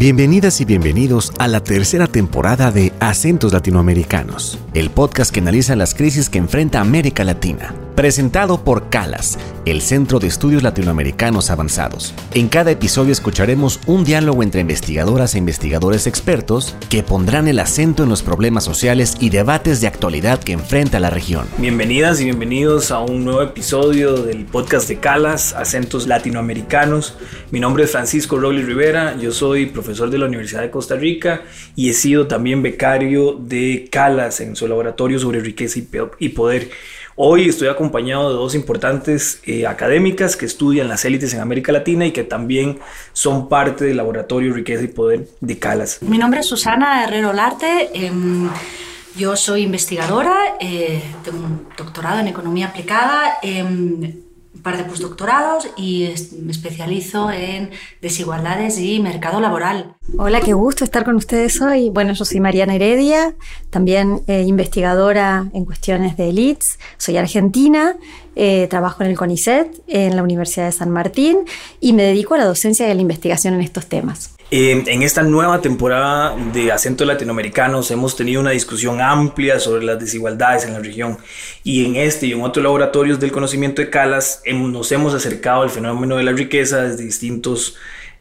Bienvenidas 0.00 0.62
y 0.62 0.64
bienvenidos 0.64 1.30
a 1.38 1.46
la 1.46 1.62
tercera 1.62 2.06
temporada 2.06 2.70
de 2.70 2.90
Acentos 3.00 3.52
Latinoamericanos, 3.52 4.58
el 4.72 4.88
podcast 4.88 5.30
que 5.30 5.40
analiza 5.40 5.76
las 5.76 5.94
crisis 5.94 6.30
que 6.30 6.38
enfrenta 6.38 6.80
América 6.80 7.22
Latina. 7.22 7.74
Presentado 8.00 8.64
por 8.64 8.88
CALAS, 8.88 9.38
el 9.66 9.82
Centro 9.82 10.20
de 10.20 10.26
Estudios 10.26 10.62
Latinoamericanos 10.62 11.50
Avanzados. 11.50 12.14
En 12.32 12.48
cada 12.48 12.70
episodio 12.70 13.12
escucharemos 13.12 13.78
un 13.84 14.04
diálogo 14.04 14.42
entre 14.42 14.62
investigadoras 14.62 15.34
e 15.34 15.38
investigadores 15.38 16.06
expertos 16.06 16.74
que 16.88 17.02
pondrán 17.02 17.46
el 17.46 17.58
acento 17.58 18.02
en 18.02 18.08
los 18.08 18.22
problemas 18.22 18.64
sociales 18.64 19.18
y 19.20 19.28
debates 19.28 19.82
de 19.82 19.86
actualidad 19.86 20.42
que 20.42 20.52
enfrenta 20.52 20.98
la 20.98 21.10
región. 21.10 21.46
Bienvenidas 21.58 22.22
y 22.22 22.24
bienvenidos 22.24 22.90
a 22.90 23.00
un 23.00 23.26
nuevo 23.26 23.42
episodio 23.42 24.14
del 24.22 24.46
podcast 24.46 24.88
de 24.88 24.96
CALAS, 24.96 25.52
Acentos 25.52 26.06
Latinoamericanos. 26.06 27.18
Mi 27.50 27.60
nombre 27.60 27.84
es 27.84 27.90
Francisco 27.90 28.38
Rowley 28.38 28.62
Rivera, 28.62 29.18
yo 29.18 29.30
soy 29.30 29.66
profesor 29.66 30.08
de 30.08 30.16
la 30.16 30.24
Universidad 30.24 30.62
de 30.62 30.70
Costa 30.70 30.96
Rica 30.96 31.42
y 31.76 31.90
he 31.90 31.92
sido 31.92 32.26
también 32.26 32.62
becario 32.62 33.34
de 33.34 33.90
CALAS 33.92 34.40
en 34.40 34.56
su 34.56 34.66
laboratorio 34.66 35.18
sobre 35.18 35.40
riqueza 35.40 35.80
y 36.18 36.28
poder. 36.30 36.70
Hoy 37.16 37.48
estoy 37.48 37.68
acompañado 37.68 38.30
de 38.30 38.36
dos 38.36 38.54
importantes 38.54 39.40
eh, 39.44 39.66
académicas 39.66 40.36
que 40.36 40.46
estudian 40.46 40.88
las 40.88 41.04
élites 41.04 41.34
en 41.34 41.40
América 41.40 41.72
Latina 41.72 42.06
y 42.06 42.12
que 42.12 42.24
también 42.24 42.78
son 43.12 43.48
parte 43.48 43.84
del 43.84 43.96
laboratorio 43.96 44.52
Riqueza 44.54 44.84
y 44.84 44.88
Poder 44.88 45.28
de 45.40 45.58
Calas. 45.58 45.98
Mi 46.02 46.18
nombre 46.18 46.40
es 46.40 46.46
Susana 46.46 47.04
Herrero 47.04 47.32
Larte. 47.32 47.90
Em, 47.94 48.48
yo 49.16 49.36
soy 49.36 49.62
investigadora, 49.62 50.56
eh, 50.60 51.02
tengo 51.24 51.38
un 51.38 51.66
doctorado 51.76 52.20
en 52.20 52.28
economía 52.28 52.68
aplicada. 52.68 53.38
Un 54.60 54.62
par 54.62 54.76
de 54.76 54.84
postdoctorados 54.84 55.70
y 55.78 56.12
me 56.38 56.52
especializo 56.52 57.30
en 57.30 57.70
desigualdades 58.02 58.78
y 58.78 59.00
mercado 59.00 59.40
laboral. 59.40 59.96
Hola, 60.18 60.42
qué 60.42 60.52
gusto 60.52 60.84
estar 60.84 61.02
con 61.02 61.16
ustedes 61.16 61.62
hoy. 61.62 61.88
Bueno, 61.88 62.12
yo 62.12 62.26
soy 62.26 62.40
Mariana 62.40 62.74
Heredia, 62.74 63.34
también 63.70 64.20
eh, 64.26 64.42
investigadora 64.42 65.48
en 65.54 65.64
cuestiones 65.64 66.18
de 66.18 66.28
elites. 66.28 66.78
Soy 66.98 67.16
argentina, 67.16 67.96
eh, 68.36 68.66
trabajo 68.68 69.02
en 69.02 69.10
el 69.10 69.16
CONICET, 69.16 69.68
en 69.88 70.16
la 70.16 70.22
Universidad 70.22 70.66
de 70.66 70.72
San 70.72 70.90
Martín 70.90 71.38
y 71.80 71.92
me 71.92 72.02
dedico 72.02 72.34
a 72.34 72.38
la 72.38 72.44
docencia 72.44 72.86
y 72.86 72.90
a 72.90 72.94
la 72.94 73.02
investigación 73.02 73.54
en 73.54 73.60
estos 73.60 73.86
temas. 73.86 74.34
Eh, 74.52 74.82
en 74.86 75.02
esta 75.02 75.22
nueva 75.22 75.60
temporada 75.60 76.36
de 76.52 76.72
Acentos 76.72 77.06
Latinoamericanos 77.06 77.90
hemos 77.92 78.16
tenido 78.16 78.40
una 78.40 78.50
discusión 78.50 79.00
amplia 79.00 79.60
sobre 79.60 79.84
las 79.84 80.00
desigualdades 80.00 80.64
en 80.64 80.72
la 80.72 80.80
región 80.80 81.18
y 81.62 81.84
en 81.84 81.94
este 81.94 82.26
y 82.26 82.32
en 82.32 82.42
otros 82.42 82.64
laboratorios 82.64 83.20
del 83.20 83.30
conocimiento 83.30 83.80
de 83.80 83.90
Calas 83.90 84.42
nos 84.52 84.90
hemos 84.90 85.14
acercado 85.14 85.62
al 85.62 85.70
fenómeno 85.70 86.16
de 86.16 86.24
la 86.24 86.32
riqueza 86.32 86.82
desde 86.82 87.04
distintos 87.04 87.76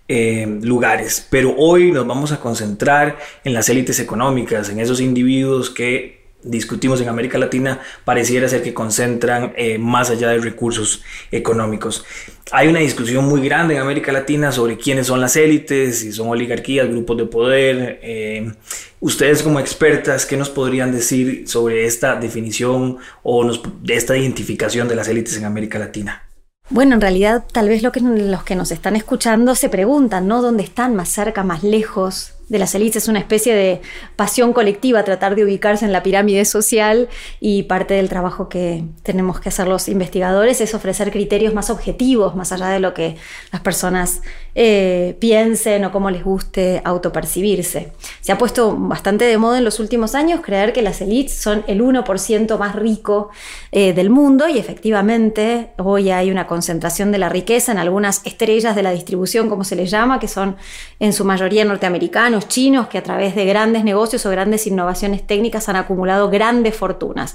eh, 0.07 0.59
lugares. 0.61 1.27
Pero 1.30 1.55
hoy 1.57 1.91
nos 1.91 2.05
vamos 2.05 2.31
a 2.31 2.39
concentrar 2.39 3.17
en 3.43 3.53
las 3.53 3.69
élites 3.69 3.99
económicas, 3.99 4.69
en 4.69 4.80
esos 4.80 5.02
individuos 5.02 5.69
que 5.69 6.19
discutimos 6.43 7.01
en 7.01 7.09
América 7.09 7.37
Latina 7.37 7.79
pareciera 8.05 8.47
ser 8.47 8.63
que 8.63 8.73
concentran 8.73 9.53
eh, 9.57 9.77
más 9.77 10.09
allá 10.09 10.29
de 10.29 10.39
recursos 10.39 11.03
económicos. 11.31 12.05
Hay 12.51 12.67
una 12.67 12.79
discusión 12.79 13.25
muy 13.25 13.41
grande 13.41 13.75
en 13.75 13.81
América 13.81 14.11
Latina 14.11 14.51
sobre 14.51 14.77
quiénes 14.77 15.07
son 15.07 15.21
las 15.21 15.35
élites, 15.35 15.99
si 15.99 16.11
son 16.11 16.29
oligarquías, 16.29 16.89
grupos 16.89 17.17
de 17.17 17.25
poder. 17.25 17.99
Eh, 18.01 18.51
ustedes 18.99 19.43
como 19.43 19.59
expertas, 19.59 20.25
¿qué 20.25 20.37
nos 20.37 20.49
podrían 20.49 20.91
decir 20.91 21.47
sobre 21.47 21.85
esta 21.85 22.15
definición 22.15 22.97
o 23.23 23.51
de 23.81 23.95
esta 23.95 24.17
identificación 24.17 24.87
de 24.87 24.95
las 24.95 25.07
élites 25.07 25.37
en 25.37 25.45
América 25.45 25.77
Latina? 25.77 26.23
Bueno, 26.71 26.95
en 26.95 27.01
realidad 27.01 27.45
tal 27.51 27.67
vez 27.67 27.81
lo 27.81 27.91
que, 27.91 27.99
los 27.99 28.43
que 28.43 28.55
nos 28.55 28.71
están 28.71 28.95
escuchando 28.95 29.55
se 29.55 29.69
preguntan, 29.69 30.27
¿no? 30.27 30.41
¿Dónde 30.41 30.63
están? 30.63 30.95
¿Más 30.95 31.09
cerca, 31.09 31.43
más 31.43 31.63
lejos? 31.63 32.38
De 32.50 32.59
las 32.59 32.75
élites 32.75 33.03
es 33.03 33.08
una 33.08 33.19
especie 33.19 33.55
de 33.55 33.81
pasión 34.16 34.53
colectiva, 34.53 35.03
tratar 35.03 35.36
de 35.36 35.44
ubicarse 35.44 35.86
en 35.86 35.94
la 35.94 36.03
pirámide 36.03 36.44
social 36.45 37.08
y 37.39 37.64
parte 37.64 37.93
del 37.93 38.10
trabajo 38.10 38.49
que 38.49 38.83
tenemos 39.04 39.39
que 39.39 39.49
hacer 39.49 39.67
los 39.67 39.87
investigadores 39.87 40.59
es 40.59 40.73
ofrecer 40.73 41.11
criterios 41.11 41.54
más 41.54 41.70
objetivos, 41.70 42.36
más 42.36 42.52
allá 42.52 42.70
de 42.70 42.80
lo 42.80 42.93
que 42.93 43.15
las 43.52 43.61
personas 43.61 44.21
eh, 44.61 45.15
piensen 45.20 45.86
o 45.86 45.92
cómo 45.93 46.11
les 46.11 46.21
guste 46.21 46.81
autopercibirse. 46.83 47.93
Se 48.20 48.33
ha 48.33 48.37
puesto 48.37 48.75
bastante 48.77 49.23
de 49.23 49.37
moda 49.37 49.58
en 49.58 49.64
los 49.64 49.80
últimos 49.80 50.15
años 50.15 50.42
creer 50.43 50.73
que 50.73 50.81
las 50.81 50.99
élites 50.99 51.33
son 51.33 51.64
el 51.67 51.81
1% 51.81 52.58
más 52.59 52.75
rico 52.75 53.30
eh, 53.71 53.93
del 53.93 54.09
mundo 54.09 54.49
y 54.49 54.58
efectivamente 54.58 55.70
hoy 55.77 56.11
hay 56.11 56.30
una 56.30 56.45
concentración 56.45 57.14
de 57.14 57.20
la 57.20 57.30
riqueza 57.30 57.71
en 57.71 57.77
algunas 57.77 58.20
estrellas 58.25 58.75
de 58.75 58.83
la 58.83 58.92
distribución, 58.92 59.47
como 59.47 59.64
se 59.64 59.77
les 59.77 59.89
llama, 59.89 60.20
que 60.20 60.27
son 60.27 60.58
en 60.99 61.14
su 61.14 61.23
mayoría 61.23 61.64
norteamericanos 61.64 62.49
chinos 62.49 62.89
que 62.89 62.97
a 62.97 63.03
través 63.03 63.36
de 63.36 63.45
grandes 63.45 63.86
negocios 63.86 64.26
o 64.26 64.30
grandes 64.30 64.67
innovaciones 64.67 65.26
técnicas 65.26 65.70
han 65.70 65.77
acumulado 65.77 66.30
grandes 66.30 66.76
fortunas. 66.76 67.33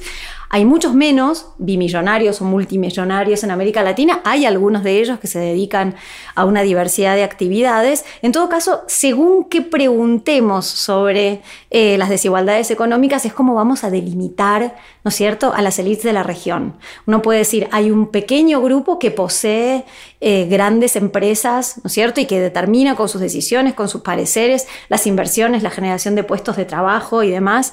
Hay 0.51 0.67
muchos 0.67 0.95
menos 0.95 1.47
bimillonarios 1.57 2.43
o 2.43 2.45
multimillonarios 2.45 3.43
en 3.45 3.51
América 3.51 3.83
Latina, 3.83 4.21
hay 4.25 4.45
algunos 4.45 4.85
de 4.85 5.01
ellos 5.01 5.19
que 5.19 5.27
se 5.27 5.39
dedican 5.39 5.95
a 6.35 6.45
una 6.45 6.61
diversidad 6.61 7.14
de 7.15 7.25
actividades. 7.25 8.05
En 8.23 8.33
todo 8.33 8.49
caso, 8.49 8.83
según 8.87 9.45
que 9.45 9.63
preguntemos 9.63 10.67
sobre 10.67 11.43
eh, 11.71 11.97
las 11.99 12.09
desigualdades 12.09 12.71
económicas, 12.71 13.25
es 13.25 13.33
como 13.33 13.55
vamos 13.55 13.85
a 13.85 13.91
delimitar, 13.91 14.77
¿no 15.05 15.09
es 15.09 15.15
cierto?, 15.15 15.53
a 15.55 15.63
las 15.63 15.79
élites 15.79 16.05
de 16.05 16.13
la 16.13 16.23
región. 16.23 16.77
Uno 17.07 17.23
puede 17.23 17.41
decir, 17.41 17.69
hay 17.73 17.91
un 17.91 18.09
pequeño 18.09 18.61
grupo 18.61 18.99
que 18.99 19.11
posee 19.11 19.85
eh, 20.21 20.47
grandes 20.51 20.97
empresas, 20.97 21.79
¿no 21.83 21.89
es 21.89 21.93
cierto?, 21.93 22.21
y 22.21 22.27
que 22.27 22.41
determina 22.41 22.97
con 22.97 23.09
sus 23.09 23.21
decisiones, 23.21 23.75
con 23.75 23.89
sus 23.89 24.03
pareceres, 24.03 24.67
las 24.89 25.07
inversiones, 25.07 25.63
la 25.63 25.71
generación 25.71 26.15
de 26.15 26.25
puestos 26.25 26.57
de 26.57 26.65
trabajo 26.65 27.23
y 27.23 27.31
demás 27.31 27.73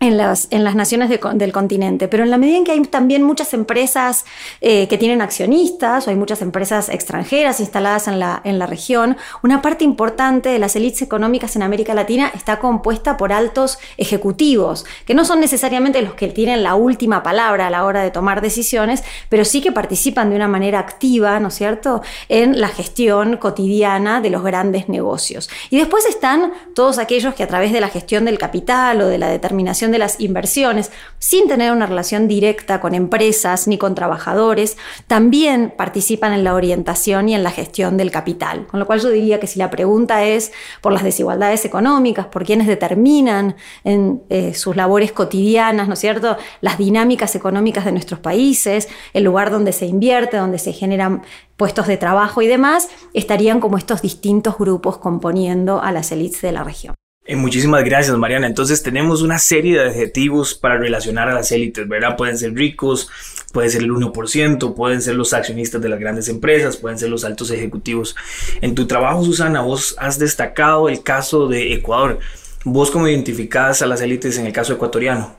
en 0.00 0.16
las, 0.16 0.46
en 0.50 0.62
las 0.62 0.76
naciones 0.76 1.08
del 1.08 1.52
continente. 1.52 2.08
Pero 2.08 2.22
en 2.22 2.30
la 2.30 2.38
medida 2.38 2.56
en 2.56 2.64
que 2.64 2.72
hay 2.72 2.82
también 2.82 3.22
muchas 3.22 3.52
empresas 3.52 4.24
eh, 4.60 4.86
que 4.88 4.96
tienen 4.96 5.20
accionistas 5.20 6.06
o 6.06 6.10
hay 6.10 6.16
muchas 6.16 6.40
empresas 6.40 6.88
extranjeras 6.88 7.60
instaladas 7.60 8.06
en 8.06 8.20
la, 8.20 8.40
en 8.44 8.58
la 8.58 8.66
región, 8.66 9.16
una 9.42 9.60
parte 9.60 9.84
importante 9.84 10.50
de 10.50 10.58
las 10.58 10.76
élites 10.76 11.02
económicas 11.02 11.56
en 11.56 11.62
América 11.62 11.94
Latina 11.94 12.30
está 12.34 12.60
compuesta 12.60 13.16
por 13.16 13.32
altos 13.32 13.78
ejecutivos, 13.96 14.86
que 15.04 15.14
no 15.14 15.24
son 15.24 15.40
necesariamente 15.40 16.00
los 16.02 16.14
que 16.14 16.28
tienen 16.28 16.62
la 16.62 16.74
última 16.74 17.22
palabra 17.22 17.66
a 17.66 17.70
la 17.70 17.84
hora 17.84 18.02
de 18.02 18.10
tomar 18.10 18.40
decisiones, 18.40 19.02
pero 19.28 19.44
sí 19.44 19.60
que 19.60 19.72
participan 19.72 20.30
de 20.30 20.36
una 20.36 20.48
manera 20.48 20.78
activa, 20.78 21.40
¿no 21.40 21.48
es 21.48 21.54
cierto?, 21.54 22.02
en 22.28 22.60
la 22.60 22.68
gestión 22.68 23.36
cotidiana 23.36 24.20
de 24.20 24.30
los 24.30 24.44
grandes 24.44 24.88
negocios. 24.88 25.50
Y 25.70 25.78
después 25.78 26.06
están 26.06 26.52
todos 26.74 26.98
aquellos 26.98 27.34
que 27.34 27.42
a 27.42 27.48
través 27.48 27.72
de 27.72 27.80
la 27.80 27.88
gestión 27.88 28.24
del 28.24 28.38
capital 28.38 29.00
o 29.00 29.08
de 29.08 29.18
la 29.18 29.28
determinación 29.28 29.87
de 29.92 29.98
las 29.98 30.20
inversiones, 30.20 30.90
sin 31.18 31.48
tener 31.48 31.72
una 31.72 31.86
relación 31.86 32.28
directa 32.28 32.80
con 32.80 32.94
empresas 32.94 33.68
ni 33.68 33.78
con 33.78 33.94
trabajadores, 33.94 34.76
también 35.06 35.72
participan 35.76 36.32
en 36.32 36.44
la 36.44 36.54
orientación 36.54 37.28
y 37.28 37.34
en 37.34 37.42
la 37.42 37.50
gestión 37.50 37.96
del 37.96 38.10
capital. 38.10 38.66
Con 38.66 38.80
lo 38.80 38.86
cual 38.86 39.00
yo 39.00 39.10
diría 39.10 39.40
que 39.40 39.46
si 39.46 39.58
la 39.58 39.70
pregunta 39.70 40.24
es 40.24 40.52
por 40.80 40.92
las 40.92 41.02
desigualdades 41.02 41.64
económicas, 41.64 42.26
por 42.26 42.44
quienes 42.44 42.66
determinan 42.66 43.56
en 43.84 44.22
eh, 44.28 44.54
sus 44.54 44.76
labores 44.76 45.12
cotidianas, 45.12 45.88
¿no 45.88 45.94
es 45.94 46.00
cierto?, 46.00 46.36
las 46.60 46.78
dinámicas 46.78 47.34
económicas 47.34 47.84
de 47.84 47.92
nuestros 47.92 48.20
países, 48.20 48.88
el 49.12 49.24
lugar 49.24 49.50
donde 49.50 49.72
se 49.72 49.86
invierte, 49.86 50.36
donde 50.36 50.58
se 50.58 50.72
generan 50.72 51.22
puestos 51.56 51.86
de 51.86 51.96
trabajo 51.96 52.40
y 52.42 52.46
demás, 52.46 52.88
estarían 53.14 53.60
como 53.60 53.78
estos 53.78 54.02
distintos 54.02 54.58
grupos 54.58 54.98
componiendo 54.98 55.82
a 55.82 55.92
las 55.92 56.12
élites 56.12 56.40
de 56.40 56.52
la 56.52 56.64
región. 56.64 56.97
Eh, 57.28 57.36
muchísimas 57.36 57.84
gracias, 57.84 58.16
Mariana. 58.16 58.46
Entonces 58.46 58.82
tenemos 58.82 59.20
una 59.20 59.38
serie 59.38 59.78
de 59.78 59.90
adjetivos 59.90 60.54
para 60.54 60.78
relacionar 60.78 61.28
a 61.28 61.34
las 61.34 61.52
élites, 61.52 61.86
¿verdad? 61.86 62.16
Pueden 62.16 62.38
ser 62.38 62.54
ricos, 62.54 63.10
puede 63.52 63.68
ser 63.68 63.82
el 63.82 63.90
1%, 63.90 64.74
pueden 64.74 65.02
ser 65.02 65.14
los 65.14 65.34
accionistas 65.34 65.82
de 65.82 65.90
las 65.90 66.00
grandes 66.00 66.30
empresas, 66.30 66.78
pueden 66.78 66.98
ser 66.98 67.10
los 67.10 67.26
altos 67.26 67.50
ejecutivos. 67.50 68.16
En 68.62 68.74
tu 68.74 68.86
trabajo, 68.86 69.22
Susana, 69.22 69.60
vos 69.60 69.94
has 69.98 70.18
destacado 70.18 70.88
el 70.88 71.02
caso 71.02 71.48
de 71.48 71.74
Ecuador. 71.74 72.18
¿Vos 72.64 72.90
cómo 72.90 73.06
identificás 73.06 73.82
a 73.82 73.86
las 73.86 74.00
élites 74.00 74.38
en 74.38 74.46
el 74.46 74.54
caso 74.54 74.72
ecuatoriano? 74.72 75.36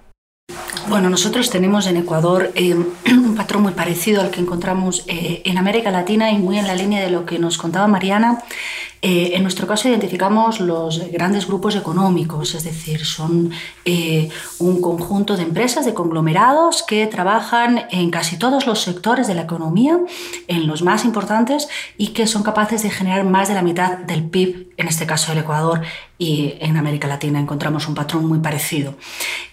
Bueno, 0.89 1.09
nosotros 1.09 1.49
tenemos 1.49 1.87
en 1.87 1.97
Ecuador 1.97 2.51
eh, 2.53 2.75
un 3.07 3.35
patrón 3.35 3.63
muy 3.63 3.73
parecido 3.73 4.21
al 4.21 4.29
que 4.29 4.41
encontramos 4.41 5.05
eh, 5.07 5.41
en 5.43 5.57
América 5.57 5.89
Latina 5.89 6.31
y 6.31 6.37
muy 6.37 6.59
en 6.59 6.67
la 6.67 6.75
línea 6.75 7.03
de 7.03 7.09
lo 7.09 7.25
que 7.25 7.39
nos 7.39 7.57
contaba 7.57 7.87
Mariana 7.87 8.43
eh, 9.01 9.31
en 9.35 9.43
nuestro 9.43 9.65
caso 9.65 9.87
identificamos 9.87 10.59
los 10.59 11.09
grandes 11.11 11.47
grupos 11.47 11.75
económicos, 11.75 12.53
es 12.53 12.65
decir, 12.65 13.05
son 13.05 13.51
eh, 13.85 14.29
un 14.59 14.81
conjunto 14.81 15.37
de 15.37 15.43
empresas, 15.43 15.85
de 15.85 15.93
conglomerados 15.93 16.83
que 16.83 17.07
trabajan 17.07 17.85
en 17.91 18.11
casi 18.11 18.37
todos 18.37 18.67
los 18.67 18.81
sectores 18.81 19.27
de 19.27 19.35
la 19.35 19.43
economía, 19.43 19.97
en 20.47 20.67
los 20.67 20.81
más 20.81 21.05
importantes, 21.05 21.69
y 21.97 22.07
que 22.09 22.27
son 22.27 22.43
capaces 22.43 22.83
de 22.83 22.89
generar 22.89 23.23
más 23.23 23.47
de 23.47 23.53
la 23.53 23.61
mitad 23.61 23.99
del 23.99 24.23
PIB, 24.23 24.73
en 24.75 24.87
este 24.87 25.05
caso 25.05 25.31
del 25.31 25.43
Ecuador, 25.43 25.81
y 26.17 26.55
en 26.59 26.75
América 26.75 27.07
Latina 27.07 27.39
encontramos 27.39 27.87
un 27.87 27.95
patrón 27.95 28.25
muy 28.25 28.39
parecido. 28.39 28.95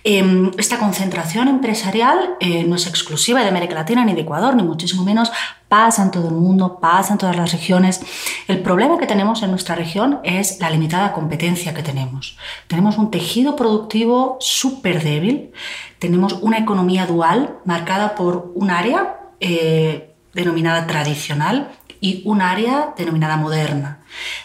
Em, 0.03 0.51
esta 0.59 0.79
concentración 0.79 1.47
empresarial 1.47 2.37
eh, 2.41 2.65
no 2.65 2.75
es 2.75 2.89
exclusiva 2.89 3.43
de 3.43 3.49
América 3.49 3.75
Latina 3.75 4.05
ni 4.05 4.15
de 4.15 4.23
Ecuador, 4.23 4.57
ni 4.57 4.65
muchísimo 4.65 5.05
menos 5.05 5.31
pasa 5.69 6.03
en 6.03 6.11
todo 6.11 6.29
el 6.29 6.35
mundo, 6.35 6.79
pasa 6.81 7.13
en 7.13 7.19
todas 7.19 7.37
las 7.37 7.53
regiones. 7.53 8.01
El 8.49 8.61
problema 8.61 8.99
que 8.99 9.07
tenemos 9.07 9.43
en 9.43 9.51
nuestra 9.51 9.75
región 9.75 10.21
es 10.23 10.61
la 10.61 10.71
limitada 10.71 11.13
competencia 11.13 11.75
que 11.75 11.83
tenemos. 11.83 12.39
Tenemos 12.69 12.99
un 12.99 13.11
tejido 13.11 13.57
productivo 13.57 14.37
súper 14.41 15.03
débil, 15.03 15.53
tenemos 15.99 16.35
una 16.35 16.59
economía 16.59 17.07
dual 17.07 17.59
marcada 17.65 18.15
por 18.15 18.53
un 18.55 18.71
área 18.71 19.17
eh, 19.41 20.15
denominada 20.35 20.87
tradicional 20.87 21.73
y 22.01 22.23
un 22.25 22.43
área 22.43 22.95
denominada 22.97 23.37
moderna. 23.37 24.01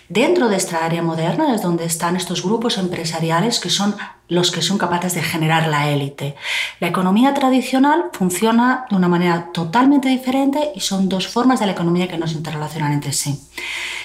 Dentro 0.09 0.49
de 0.49 0.57
esta 0.57 0.85
área 0.85 1.03
moderna 1.03 1.53
es 1.53 1.61
donde 1.61 1.85
están 1.85 2.15
estos 2.15 2.43
grupos 2.43 2.77
empresariales 2.77 3.59
que 3.59 3.69
son 3.69 3.95
los 4.31 4.49
que 4.49 4.61
son 4.61 4.77
capaces 4.77 5.13
de 5.13 5.21
generar 5.21 5.67
la 5.67 5.89
élite. 5.89 6.35
La 6.79 6.87
economía 6.87 7.33
tradicional 7.33 8.05
funciona 8.13 8.85
de 8.89 8.95
una 8.95 9.09
manera 9.09 9.49
totalmente 9.51 10.07
diferente 10.07 10.71
y 10.73 10.79
son 10.79 11.09
dos 11.09 11.27
formas 11.27 11.59
de 11.59 11.65
la 11.65 11.73
economía 11.73 12.07
que 12.07 12.17
no 12.17 12.27
se 12.27 12.37
interrelacionan 12.37 12.93
entre 12.93 13.11
sí. 13.11 13.37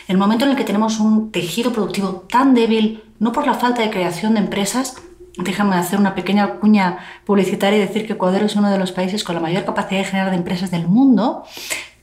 El 0.09 0.19
momento 0.19 0.45
en 0.45 0.51
el 0.51 0.57
que 0.57 0.65
tenemos 0.65 0.99
un 0.99 1.31
tejido 1.31 1.73
productivo 1.73 2.27
tan 2.29 2.55
débil, 2.55 3.05
no 3.21 3.31
por 3.31 3.47
la 3.47 3.55
falta 3.55 3.83
de 3.83 3.91
creación 3.91 4.35
de 4.35 4.41
empresas, 4.41 4.97
déjame 5.39 5.77
hacer 5.77 6.01
una 6.01 6.17
pequeña 6.17 6.55
cuña 6.55 6.99
publicitaria 7.25 7.79
y 7.79 7.87
decir 7.87 8.05
que 8.05 8.15
Ecuador 8.15 8.43
es 8.43 8.57
uno 8.57 8.69
de 8.69 8.79
los 8.79 8.91
países 8.91 9.23
con 9.23 9.37
la 9.37 9.41
mayor 9.41 9.65
capacidad 9.65 10.01
de 10.01 10.07
generar 10.07 10.31
de 10.31 10.39
empresas 10.39 10.73
del 10.73 10.89
mundo, 10.89 11.45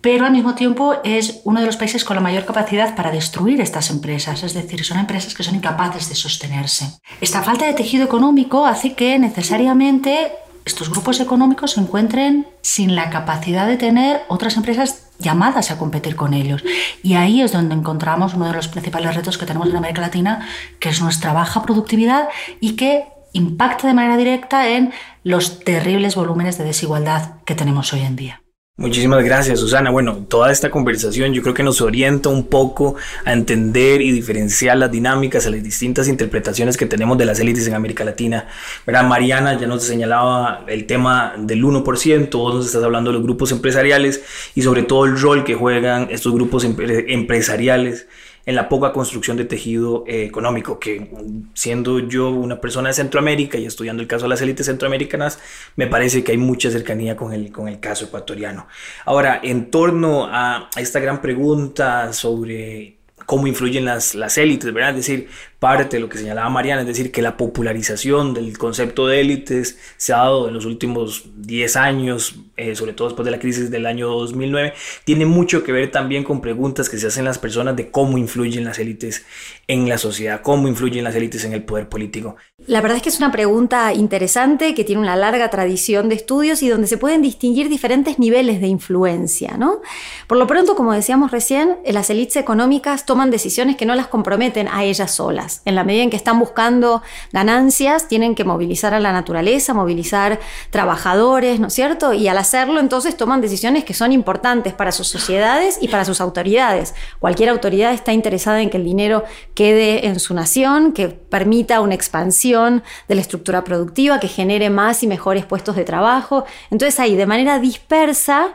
pero 0.03 0.25
al 0.25 0.33
mismo 0.33 0.53
tiempo 0.53 0.95
es 1.05 1.39
uno 1.45 1.61
de 1.61 1.65
los 1.65 1.77
países 1.77 2.03
con 2.03 2.17
la 2.17 2.21
mayor 2.21 2.43
capacidad 2.43 2.93
para 2.93 3.09
destruir 3.09 3.61
estas 3.61 3.89
empresas, 3.89 4.43
es 4.43 4.53
decir, 4.53 4.83
son 4.83 4.99
empresas 4.99 5.33
que 5.33 5.43
son 5.43 5.55
incapaces 5.55 6.09
de 6.09 6.15
sostenerse. 6.15 6.99
Esta 7.21 7.41
falta 7.41 7.65
de 7.65 7.73
tejido 7.73 8.03
económico 8.03 8.65
hace 8.65 8.95
que 8.95 9.17
necesariamente 9.17 10.33
estos 10.65 10.89
grupos 10.89 11.21
económicos 11.21 11.71
se 11.71 11.79
encuentren 11.79 12.45
sin 12.61 12.95
la 12.97 13.09
capacidad 13.09 13.65
de 13.65 13.77
tener 13.77 14.23
otras 14.27 14.57
empresas 14.57 15.07
llamadas 15.19 15.71
a 15.71 15.77
competir 15.77 16.17
con 16.17 16.33
ellos. 16.33 16.65
Y 17.01 17.13
ahí 17.13 17.41
es 17.41 17.53
donde 17.53 17.73
encontramos 17.73 18.33
uno 18.33 18.47
de 18.47 18.53
los 18.53 18.67
principales 18.67 19.15
retos 19.15 19.37
que 19.37 19.45
tenemos 19.45 19.69
en 19.69 19.77
América 19.77 20.01
Latina, 20.01 20.45
que 20.81 20.89
es 20.89 21.01
nuestra 21.01 21.31
baja 21.31 21.63
productividad 21.63 22.27
y 22.59 22.75
que 22.75 23.05
impacta 23.31 23.87
de 23.87 23.93
manera 23.93 24.17
directa 24.17 24.67
en 24.67 24.91
los 25.23 25.61
terribles 25.61 26.15
volúmenes 26.15 26.57
de 26.57 26.65
desigualdad 26.65 27.35
que 27.45 27.55
tenemos 27.55 27.93
hoy 27.93 28.01
en 28.01 28.17
día. 28.17 28.42
Muchísimas 28.75 29.23
gracias, 29.23 29.59
Susana. 29.59 29.91
Bueno, 29.91 30.25
toda 30.27 30.51
esta 30.51 30.71
conversación 30.71 31.31
yo 31.31 31.43
creo 31.43 31.53
que 31.53 31.61
nos 31.61 31.79
orienta 31.79 32.29
un 32.29 32.47
poco 32.47 32.95
a 33.23 33.31
entender 33.31 34.01
y 34.01 34.11
diferenciar 34.11 34.77
las 34.77 34.89
dinámicas, 34.89 35.45
a 35.45 35.51
las 35.51 35.61
distintas 35.61 36.07
interpretaciones 36.07 36.75
que 36.75 36.87
tenemos 36.87 37.15
de 37.19 37.25
las 37.25 37.39
élites 37.39 37.67
en 37.67 37.75
América 37.75 38.03
Latina. 38.03 38.47
¿Verdad? 38.87 39.03
Mariana 39.03 39.59
ya 39.59 39.67
nos 39.67 39.83
señalaba 39.83 40.65
el 40.67 40.87
tema 40.87 41.35
del 41.37 41.63
1%, 41.63 42.31
vos 42.31 42.55
nos 42.55 42.65
estás 42.65 42.83
hablando 42.83 43.11
de 43.11 43.17
los 43.17 43.23
grupos 43.23 43.51
empresariales 43.51 44.23
y 44.55 44.63
sobre 44.63 44.81
todo 44.81 45.05
el 45.05 45.21
rol 45.21 45.43
que 45.43 45.53
juegan 45.53 46.07
estos 46.09 46.33
grupos 46.33 46.63
empresariales 46.63 48.07
en 48.45 48.55
la 48.55 48.67
poca 48.67 48.91
construcción 48.91 49.37
de 49.37 49.45
tejido 49.45 50.03
eh, 50.07 50.23
económico, 50.25 50.79
que 50.79 51.11
siendo 51.53 51.99
yo 51.99 52.29
una 52.29 52.59
persona 52.59 52.89
de 52.89 52.93
Centroamérica 52.93 53.57
y 53.57 53.65
estudiando 53.65 54.01
el 54.01 54.07
caso 54.07 54.25
de 54.25 54.29
las 54.29 54.41
élites 54.41 54.65
centroamericanas, 54.65 55.39
me 55.75 55.87
parece 55.87 56.23
que 56.23 56.33
hay 56.33 56.37
mucha 56.37 56.69
cercanía 56.69 57.15
con 57.15 57.33
el, 57.33 57.51
con 57.51 57.67
el 57.67 57.79
caso 57.79 58.05
ecuatoriano. 58.05 58.67
Ahora, 59.05 59.39
en 59.43 59.71
torno 59.71 60.27
a 60.29 60.69
esta 60.75 60.99
gran 60.99 61.21
pregunta 61.21 62.11
sobre 62.11 63.02
cómo 63.25 63.47
influyen 63.47 63.85
las, 63.85 64.15
las 64.15 64.37
élites. 64.37 64.73
Es 64.75 64.95
decir, 64.95 65.29
parte 65.59 65.97
de 65.97 66.01
lo 66.01 66.09
que 66.09 66.17
señalaba 66.17 66.49
Mariana, 66.49 66.81
es 66.81 66.87
decir, 66.87 67.11
que 67.11 67.21
la 67.21 67.37
popularización 67.37 68.33
del 68.33 68.57
concepto 68.57 69.07
de 69.07 69.21
élites 69.21 69.79
se 69.97 70.13
ha 70.13 70.17
dado 70.17 70.47
en 70.47 70.53
los 70.53 70.65
últimos 70.65 71.23
10 71.37 71.75
años, 71.77 72.35
eh, 72.57 72.75
sobre 72.75 72.93
todo 72.93 73.07
después 73.07 73.25
de 73.25 73.31
la 73.31 73.39
crisis 73.39 73.71
del 73.71 73.85
año 73.85 74.09
2009, 74.09 74.73
tiene 75.05 75.25
mucho 75.25 75.63
que 75.63 75.71
ver 75.71 75.89
también 75.89 76.23
con 76.23 76.41
preguntas 76.41 76.89
que 76.89 76.97
se 76.97 77.07
hacen 77.07 77.25
las 77.25 77.39
personas 77.39 77.75
de 77.75 77.91
cómo 77.91 78.17
influyen 78.17 78.65
las 78.65 78.79
élites 78.79 79.25
en 79.67 79.87
la 79.87 79.97
sociedad, 79.97 80.41
cómo 80.41 80.67
influyen 80.67 81.03
las 81.03 81.15
élites 81.15 81.45
en 81.45 81.53
el 81.53 81.63
poder 81.63 81.87
político. 81.87 82.35
La 82.65 82.79
verdad 82.79 82.95
es 82.95 83.03
que 83.03 83.09
es 83.09 83.17
una 83.17 83.31
pregunta 83.31 83.91
interesante 83.93 84.73
que 84.73 84.85
tiene 84.85 85.01
una 85.01 85.17
larga 85.17 85.49
tradición 85.49 86.07
de 86.07 86.15
estudios 86.15 86.63
y 86.63 86.69
donde 86.69 86.87
se 86.87 86.97
pueden 86.97 87.21
distinguir 87.21 87.67
diferentes 87.67 88.19
niveles 88.19 88.61
de 88.61 88.67
influencia, 88.67 89.57
¿no? 89.57 89.81
Por 90.27 90.37
lo 90.37 90.47
pronto, 90.47 90.73
como 90.73 90.93
decíamos 90.93 91.31
recién, 91.31 91.77
las 91.85 92.09
élites 92.09 92.37
económicas 92.37 93.05
toman 93.05 93.31
decisiones 93.31 93.75
que 93.75 93.85
no 93.85 93.95
las 93.95 94.07
comprometen 94.07 94.69
a 94.69 94.85
ellas 94.85 95.11
solas. 95.11 95.61
En 95.65 95.75
la 95.75 95.83
medida 95.83 96.03
en 96.03 96.09
que 96.09 96.15
están 96.15 96.39
buscando 96.39 97.01
ganancias, 97.33 98.07
tienen 98.07 98.33
que 98.33 98.45
movilizar 98.45 98.93
a 98.93 99.01
la 99.01 99.11
naturaleza, 99.11 99.73
movilizar 99.73 100.39
trabajadores, 100.69 101.59
¿no 101.59 101.67
es 101.67 101.73
cierto? 101.73 102.13
Y 102.13 102.29
al 102.29 102.37
hacerlo, 102.37 102.79
entonces 102.79 103.17
toman 103.17 103.41
decisiones 103.41 103.83
que 103.83 103.93
son 103.93 104.13
importantes 104.13 104.71
para 104.73 104.93
sus 104.93 105.09
sociedades 105.09 105.79
y 105.81 105.89
para 105.89 106.05
sus 106.05 106.21
autoridades. 106.21 106.95
Cualquier 107.19 107.49
autoridad 107.49 107.91
está 107.91 108.13
interesada 108.13 108.61
en 108.61 108.69
que 108.69 108.77
el 108.77 108.85
dinero 108.85 109.25
quede 109.53 110.07
en 110.07 110.21
su 110.21 110.33
nación, 110.33 110.93
que 110.93 111.09
permita 111.09 111.81
una 111.81 111.95
expansión 111.95 112.52
de 112.53 113.15
la 113.15 113.21
estructura 113.21 113.63
productiva, 113.63 114.19
que 114.19 114.27
genere 114.27 114.69
más 114.69 115.03
y 115.03 115.07
mejores 115.07 115.45
puestos 115.45 115.75
de 115.75 115.83
trabajo. 115.83 116.45
Entonces 116.69 116.99
ahí, 116.99 117.15
de 117.15 117.25
manera 117.25 117.59
dispersa, 117.59 118.53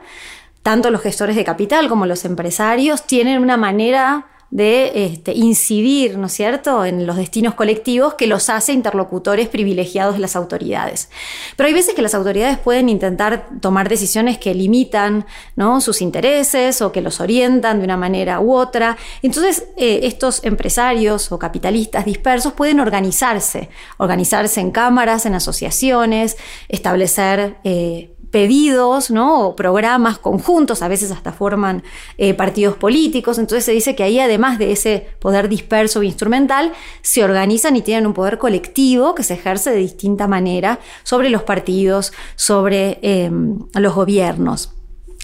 tanto 0.62 0.90
los 0.90 1.00
gestores 1.00 1.36
de 1.36 1.44
capital 1.44 1.88
como 1.88 2.06
los 2.06 2.24
empresarios 2.24 3.06
tienen 3.06 3.42
una 3.42 3.56
manera 3.56 4.26
de 4.50 5.04
este, 5.04 5.32
incidir, 5.34 6.16
¿no 6.16 6.26
es 6.26 6.32
cierto?, 6.32 6.84
en 6.84 7.06
los 7.06 7.16
destinos 7.16 7.54
colectivos 7.54 8.14
que 8.14 8.26
los 8.26 8.48
hace 8.48 8.72
interlocutores 8.72 9.48
privilegiados 9.48 10.14
de 10.14 10.20
las 10.20 10.36
autoridades. 10.36 11.10
Pero 11.56 11.68
hay 11.68 11.74
veces 11.74 11.94
que 11.94 12.00
las 12.00 12.14
autoridades 12.14 12.58
pueden 12.58 12.88
intentar 12.88 13.48
tomar 13.60 13.88
decisiones 13.88 14.38
que 14.38 14.54
limitan 14.54 15.26
¿no? 15.54 15.80
sus 15.80 16.00
intereses 16.00 16.80
o 16.80 16.92
que 16.92 17.02
los 17.02 17.20
orientan 17.20 17.78
de 17.78 17.84
una 17.84 17.98
manera 17.98 18.40
u 18.40 18.54
otra. 18.54 18.96
Entonces, 19.22 19.66
eh, 19.76 20.00
estos 20.04 20.42
empresarios 20.44 21.30
o 21.30 21.38
capitalistas 21.38 22.06
dispersos 22.06 22.54
pueden 22.54 22.80
organizarse, 22.80 23.68
organizarse 23.98 24.60
en 24.60 24.70
cámaras, 24.70 25.26
en 25.26 25.34
asociaciones, 25.34 26.36
establecer 26.68 27.56
eh, 27.64 28.14
pedidos 28.30 29.10
¿no? 29.10 29.48
o 29.48 29.56
programas 29.56 30.18
conjuntos, 30.18 30.82
a 30.82 30.88
veces 30.88 31.10
hasta 31.10 31.32
forman 31.32 31.82
eh, 32.18 32.34
partidos 32.34 32.76
políticos, 32.76 33.38
entonces 33.38 33.64
se 33.64 33.72
dice 33.72 33.96
que 33.96 34.02
ahí 34.02 34.20
además 34.20 34.58
de 34.58 34.72
ese 34.72 35.06
poder 35.18 35.48
disperso 35.48 36.02
e 36.02 36.06
instrumental, 36.06 36.72
se 37.02 37.24
organizan 37.24 37.76
y 37.76 37.82
tienen 37.82 38.06
un 38.06 38.14
poder 38.14 38.38
colectivo 38.38 39.14
que 39.14 39.22
se 39.22 39.34
ejerce 39.34 39.70
de 39.70 39.76
distinta 39.76 40.26
manera 40.26 40.78
sobre 41.02 41.30
los 41.30 41.42
partidos, 41.42 42.12
sobre 42.36 42.98
em, 43.02 43.58
los 43.74 43.94
gobiernos. 43.94 44.77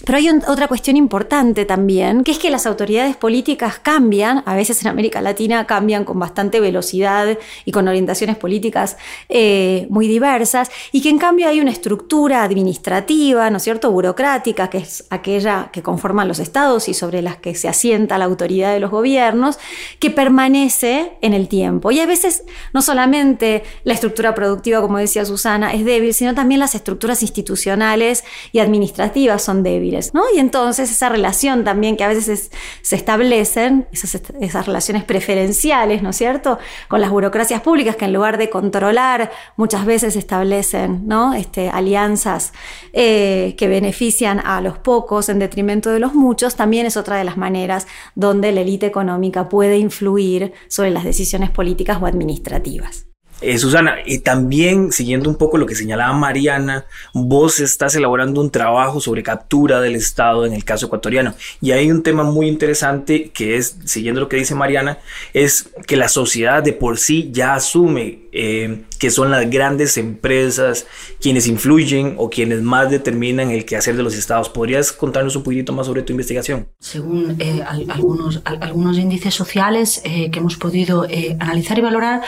Pero 0.05 0.19
hay 0.19 0.29
otra 0.29 0.69
cuestión 0.69 0.97
importante 0.97 1.65
también, 1.65 2.25
que 2.25 2.33
es 2.33 2.39
que 2.39 2.51
las 2.51 2.67
autoridades 2.67 3.17
políticas 3.17 3.79
cambian, 3.79 4.43
a 4.45 4.55
veces 4.55 4.83
en 4.83 4.89
América 4.89 5.23
Latina 5.23 5.67
cambian 5.67 6.05
con 6.05 6.19
bastante 6.19 6.61
velocidad 6.61 7.39
y 7.65 7.73
con 7.73 7.89
orientaciones 7.89 8.37
políticas 8.37 8.97
eh, 9.29 9.87
muy 9.89 10.07
diversas, 10.07 10.71
y 10.93 11.01
que 11.01 11.09
en 11.09 11.19
cambio 11.19 11.49
hay 11.49 11.61
una 11.61 11.71
estructura 11.71 12.43
administrativa, 12.43 13.49
¿no 13.51 13.57
es 13.57 13.63
cierto?, 13.63 13.91
burocrática, 13.91 14.69
que 14.69 14.79
es 14.79 15.05
aquella 15.11 15.71
que 15.73 15.83
conforman 15.83 16.29
los 16.29 16.39
estados 16.39 16.89
y 16.89 16.95
sobre 16.95 17.23
las 17.23 17.39
que 17.39 17.55
se 17.55 17.69
asienta 17.69 18.19
la 18.19 18.27
autoridad 18.27 18.75
de 18.75 18.81
los 18.81 18.91
gobiernos, 18.91 19.59
que 19.99 20.11
permanece 20.11 21.13
en 21.23 21.33
el 21.33 21.49
tiempo. 21.49 21.91
Y 21.93 22.01
a 22.01 22.07
veces 22.07 22.45
no 22.73 22.83
solamente 22.83 23.63
la 23.85 23.95
estructura 23.95 24.35
productiva, 24.35 24.81
como 24.83 24.99
decía 24.99 25.25
Susana, 25.25 25.73
es 25.73 25.85
débil, 25.85 26.13
sino 26.13 26.35
también 26.35 26.61
las 26.61 26.75
estructuras 26.75 27.23
institucionales 27.23 28.25
y 28.53 28.59
administrativas 28.59 29.43
son 29.43 29.63
débiles. 29.63 29.94
Y 30.35 30.39
entonces 30.39 30.91
esa 30.91 31.09
relación 31.09 31.65
también 31.65 31.97
que 31.97 32.05
a 32.05 32.09
veces 32.09 32.51
se 32.83 32.97
establecen, 32.97 33.87
esas, 33.93 34.67
relaciones 34.67 35.05
preferenciales, 35.05 36.03
¿no 36.03 36.11
es 36.11 36.17
cierto?, 36.17 36.59
con 36.89 37.01
las 37.01 37.11
burocracias 37.11 37.61
públicas 37.61 37.97
que 37.97 38.05
en 38.05 38.13
lugar 38.13 38.39
de 38.39 38.51
controlar 38.51 39.31
muchas 39.57 39.85
veces 39.87 40.17
establecen, 40.17 41.07
¿no?, 41.07 41.35
este, 41.35 41.69
alianzas 41.69 42.53
eh, 42.93 43.55
que 43.59 43.69
benefician 43.69 44.41
a 44.41 44.61
los 44.61 44.79
pocos 44.79 45.29
en 45.29 45.39
detrimento 45.39 45.91
de 45.91 46.01
los 46.01 46.15
muchos, 46.15 46.57
también 46.57 46.87
es 46.87 46.97
otra 46.97 47.17
de 47.17 47.25
las 47.25 47.37
maneras 47.37 47.87
donde 48.15 48.53
la 48.53 48.63
élite 48.63 48.87
económica 48.87 49.49
puede 49.49 49.79
influir 49.79 50.53
sobre 50.69 50.91
las 50.91 51.05
decisiones 51.05 51.51
políticas 51.51 51.99
o 52.01 52.07
administrativas. 52.07 53.14
Eh, 53.47 53.59
Susana, 53.59 53.97
y 54.07 54.21
también 54.21 54.91
siguiendo 54.91 55.29
un 55.29 55.37
poco 55.37 55.59
lo 55.59 55.67
que 55.67 55.75
señalaba 55.75 56.15
Mariana, 56.15 56.87
vos 57.13 57.61
estás 57.61 57.95
elaborando 57.95 58.41
un 58.41 58.51
trabajo 58.51 59.01
sobre 59.01 59.23
captura 59.23 59.83
del 59.83 59.97
Estado 59.97 60.47
en 60.47 60.55
el 60.55 60.65
caso 60.65 60.87
ecuatoriano. 60.87 61.35
Y 61.61 61.73
hay 61.73 61.91
un 61.91 62.03
tema 62.03 62.25
muy 62.25 62.49
interesante 62.49 63.31
que 63.35 63.59
es, 63.59 63.77
siguiendo 63.85 64.23
lo 64.23 64.31
que 64.31 64.39
dice 64.39 64.55
Mariana, 64.55 64.99
es 65.35 65.69
que 65.87 65.99
la 65.99 66.09
sociedad 66.09 66.63
de 66.63 66.73
por 66.73 66.97
sí 66.97 67.29
ya 67.33 67.55
asume 67.55 68.24
eh, 68.35 68.85
que 68.99 69.11
son 69.11 69.31
las 69.31 69.49
grandes 69.49 69.97
empresas 69.97 70.87
quienes 71.21 71.47
influyen 71.47 72.17
o 72.19 72.29
quienes 72.29 72.63
más 72.63 72.91
determinan 72.91 73.51
el 73.51 73.65
quehacer 73.65 73.97
de 73.97 74.03
los 74.03 74.15
estados. 74.15 74.49
¿Podrías 74.49 74.93
contarnos 74.93 75.37
un 75.37 75.43
poquito 75.43 75.73
más 75.73 75.87
sobre 75.87 76.03
tu 76.03 76.13
investigación? 76.13 76.69
Según 76.81 77.37
eh, 77.39 77.63
algunos, 77.65 78.99
índices 78.99 79.35
sociales 79.35 80.03
que 80.05 80.39
hemos 80.39 80.57
podido 80.57 81.07
analizar 81.39 81.79
y 81.79 81.83
valorar, 81.83 82.23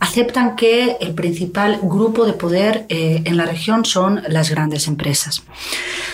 aceptan 0.00 0.56
que 0.56 0.96
el 1.00 1.14
principal 1.14 1.78
grupo 1.82 2.24
de 2.24 2.32
poder 2.32 2.86
eh, 2.88 3.22
en 3.26 3.36
la 3.36 3.44
región 3.44 3.84
son 3.84 4.22
las 4.28 4.50
grandes 4.50 4.88
empresas. 4.88 5.42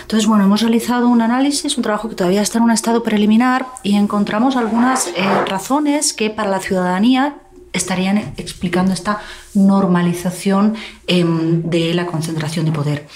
Entonces, 0.02 0.28
bueno, 0.28 0.45
hemos 0.45 0.61
realizado 0.61 1.09
un 1.09 1.23
análisis, 1.23 1.76
un 1.76 1.85
trabajo 1.85 2.09
que 2.09 2.16
todavía 2.16 2.43
está 2.43 2.59
en 2.59 2.64
un 2.64 2.73
estado 2.73 3.02
preliminar 3.02 3.66
y 3.85 3.95
encontramos 3.95 4.57
algunas 4.57 5.07
eh, 5.09 5.12
razones 5.47 6.12
que 6.12 6.31
para 6.31 6.50
la 6.50 6.61
ciudadanía 6.61 7.37
estarían 7.78 8.18
explicando 8.37 8.92
esta 8.92 9.21
normalización 9.54 10.75
em, 11.06 11.62
de 11.62 11.95
la 11.95 12.06
concentración 12.06 12.66
de 12.66 12.73
poder. 12.73 13.06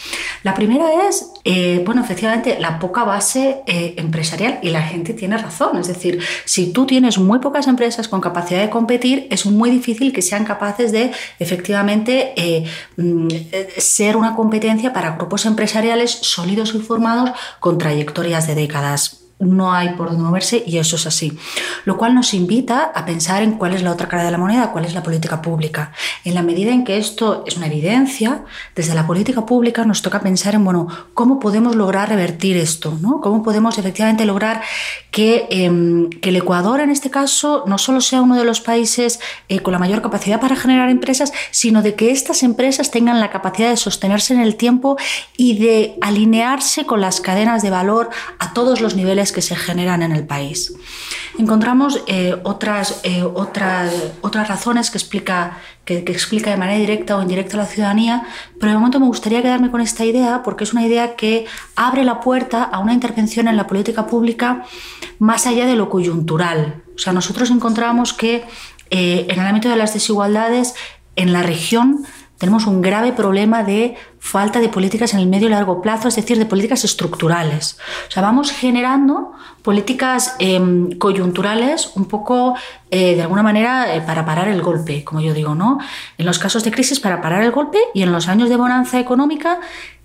La 0.43 0.55
primera 0.55 1.09
es, 1.09 1.31
eh, 1.45 1.83
bueno, 1.85 2.03
efectivamente, 2.03 2.59
la 2.59 2.79
poca 2.79 3.05
base 3.05 3.63
eh, 3.67 3.95
empresarial 3.99 4.59
y 4.63 4.71
la 4.71 4.83
gente 4.83 5.13
tiene 5.13 5.37
razón. 5.37 5.79
Es 5.79 5.89
decir, 5.89 6.21
si 6.45 6.73
tú 6.73 6.87
tienes 6.87 7.19
muy 7.19 7.39
pocas 7.41 7.67
empresas 7.67 8.09
con 8.09 8.21
capacidad 8.21 8.61
de 8.61 8.71
competir, 8.71 9.27
es 9.31 9.47
muy 9.47 9.71
difícil 9.71 10.13
que 10.13 10.23
sean 10.23 10.45
capaces 10.45 10.93
de 10.93 11.13
efectivamente 11.39 12.33
eh, 12.37 12.65
mm, 12.97 13.29
ser 13.77 14.17
una 14.17 14.35
competencia 14.35 14.93
para 14.93 15.17
grupos 15.17 15.47
empresariales 15.47 16.11
sólidos 16.11 16.75
y 16.75 16.79
formados 16.81 17.31
con 17.61 17.79
trayectorias 17.79 18.47
de 18.47 18.55
décadas 18.55 19.20
no 19.41 19.73
hay 19.73 19.91
por 19.91 20.09
dónde 20.09 20.23
moverse 20.23 20.63
y 20.67 20.79
eso 20.79 20.97
es 20.97 21.07
así. 21.07 21.37
Lo 21.85 21.97
cual 21.97 22.15
nos 22.15 22.35
invita 22.35 22.93
a 22.95 23.05
pensar 23.07 23.43
en 23.43 23.53
cuál 23.53 23.75
es 23.75 23.83
la 23.83 23.93
otra 23.93 24.07
cara 24.07 24.25
de 24.25 24.31
la 24.31 24.39
moneda, 24.39 24.71
cuál 24.71 24.85
es 24.85 24.95
la 24.95 25.03
política 25.03 25.41
pública. 25.43 25.93
En 26.25 26.35
la 26.35 26.43
medida 26.43 26.71
en 26.71 26.85
que 26.85 26.99
esto 26.99 27.45
es 27.47 27.57
una 27.57 27.67
evidencia, 27.67 28.45
desde 28.77 28.95
la 28.95 29.07
política 29.07 29.47
pública 29.47 29.85
nos 29.85 30.03
toca 30.03 30.21
pensar 30.21 30.55
en, 30.55 30.65
bueno, 30.65 30.89
cómo 31.15 31.41
podemos 31.41 31.75
lograr 31.75 32.09
revertir 32.09 32.57
esto, 32.57 32.97
¿no? 33.01 33.21
Cómo 33.21 33.43
podemos 33.43 33.79
efectivamente 33.79 34.27
lograr 34.27 34.63
que, 35.11 35.47
em, 35.51 36.11
el 36.23 36.37
Ecuador, 36.37 36.81
en 36.81 36.91
este 36.91 37.11
caso, 37.11 37.65
no 37.67 37.79
solo 37.79 38.01
sea 38.01 38.23
uno 38.23 38.37
de 38.37 38.45
los 38.45 38.61
países 38.61 39.21
eh, 39.49 39.61
con 39.61 39.73
la 39.73 39.79
mayor 39.79 40.03
capacidad 40.03 40.41
para 40.41 40.57
generar 40.57 40.91
empresas, 40.91 41.33
sino 41.51 41.83
de 41.83 41.95
que 41.95 42.11
estas 42.11 42.43
empresas 42.43 42.91
tengan 42.91 43.21
la 43.21 43.31
capacidad 43.31 43.71
de 43.71 43.77
sostenerse 43.77 44.35
en 44.35 44.41
el 44.41 44.57
tiempo 44.57 44.97
y 45.37 45.59
de 45.59 45.97
alinearse 46.01 46.85
con 46.85 47.01
las 47.01 47.21
cadenas 47.21 47.63
de 47.63 47.71
valor 47.71 48.11
a 48.39 48.53
todos 48.53 48.81
los 48.81 48.95
niveles 48.95 49.30
que 49.33 49.43
se 49.43 49.57
generan 49.57 50.03
en 50.03 50.13
el 50.13 50.27
país. 50.27 50.75
Encontramos 51.39 52.03
eh, 52.07 52.37
otras, 52.45 53.01
eh, 53.03 53.23
otras, 53.23 53.93
otras 54.21 54.49
razones 54.49 54.91
que 54.91 54.99
explica, 54.99 55.59
que, 55.85 55.99
explica 55.99 56.51
de 56.51 56.57
manera 56.57 56.79
directa 56.79 57.17
o 57.17 57.23
indirecta 57.23 57.57
la 57.57 57.67
ciudadanía, 57.67 58.25
pero 58.59 58.73
de 58.73 58.79
momento 58.79 59.01
me 59.01 59.07
gustaría 59.07 59.43
quedarme 59.43 59.71
con 59.71 59.81
esta 59.81 60.05
idea 60.05 60.43
porque 60.43 60.65
es 60.65 60.73
una 60.73 60.87
idea 60.87 61.17
que 61.17 61.47
abre 61.77 62.05
la 62.05 62.21
puerta 62.21 62.63
a 62.63 62.79
una 62.79 62.93
intervención 62.93 63.49
en 63.49 63.57
la 63.57 63.67
política 63.67 64.07
pública 64.07 64.65
más 65.19 65.47
allá 65.47 65.67
de 65.67 65.77
lo 65.77 65.89
coyuntural. 65.89 66.83
O 66.95 66.99
sea, 66.99 67.13
nosotros 67.13 67.51
encontramos 67.51 68.13
que 68.13 68.45
eh, 68.91 69.27
en 69.29 69.41
el 69.41 69.47
ámbito 69.47 69.69
de 69.69 69.77
las 69.77 69.95
desigualdades 69.95 70.75
en 71.17 71.33
la 71.33 71.43
región 71.43 72.05
tenemos 72.41 72.67
un 72.67 72.81
grave 72.81 73.13
problema 73.13 73.63
de 73.63 73.97
falta 74.19 74.61
de 74.61 74.71
políticas 74.71 75.13
en 75.13 75.21
el 75.21 75.27
medio 75.27 75.49
y 75.49 75.51
largo 75.51 75.83
plazo, 75.83 76.09
es 76.09 76.17
decir, 76.17 76.39
de 76.39 76.47
políticas 76.47 76.85
estructurales. 76.85 77.77
O 78.09 78.11
sea, 78.11 78.23
vamos 78.23 78.51
generando 78.51 79.33
políticas 79.63 80.37
em, 80.39 80.91
coyunturales 80.97 81.93
un 81.97 82.07
poco, 82.07 82.55
eh, 82.91 83.15
de 83.15 83.21
alguna 83.21 83.43
manera, 83.43 83.95
eh, 83.95 84.01
para 84.01 84.25
parar 84.25 84.49
el 84.49 84.63
golpe, 84.63 85.05
como 85.05 85.21
yo 85.21 85.35
digo, 85.35 85.55
¿no? 85.55 85.81
En 86.17 86.25
los 86.25 86.39
casos 86.39 86.65
de 86.65 86.71
crisis 86.71 86.99
para 86.99 87.21
parar 87.21 87.43
el 87.43 87.51
golpe 87.51 87.79
y 87.93 88.03
en 88.03 88.11
los 88.11 88.27
años 88.27 88.49
de 88.49 88.57
bonanza 88.57 88.99
económica 88.99 89.61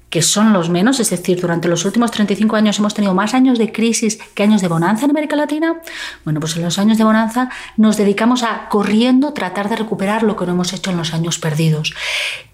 que 0.09 0.21
son 0.21 0.53
los 0.53 0.69
menos, 0.69 1.00
es 1.00 1.09
decir, 1.09 1.41
durante 1.41 1.67
los 1.67 1.83
últimos 1.85 2.12
35 2.12 2.55
años 2.55 2.79
hemos 2.79 2.93
tenido 2.93 3.13
más 3.13 3.33
años 3.33 3.57
de 3.57 3.71
crisis 3.71 4.17
que 4.33 4.43
años 4.43 4.62
de 4.62 4.67
bonanza 4.67 5.05
en 5.05 5.12
América 5.12 5.35
Latina. 5.35 5.81
Bueno, 6.24 6.39
pues 6.39 6.55
en 6.55 6.63
los 6.63 6.79
años 6.79 6.97
de 6.97 7.03
bonanza 7.03 7.50
nos 7.77 7.97
dedicamos 7.97 8.43
a 8.43 8.69
corriendo 8.69 9.33
tratar 9.33 9.69
de 9.69 9.75
recuperar 9.75 10.24
lo 10.24 10.35
que 10.35 10.45
no 10.45 10.53
hemos 10.53 10.74
hecho 10.74 10.91
en 10.91 10.97
los 10.97 11.13
años 11.13 11.39
perdidos. 11.39 11.93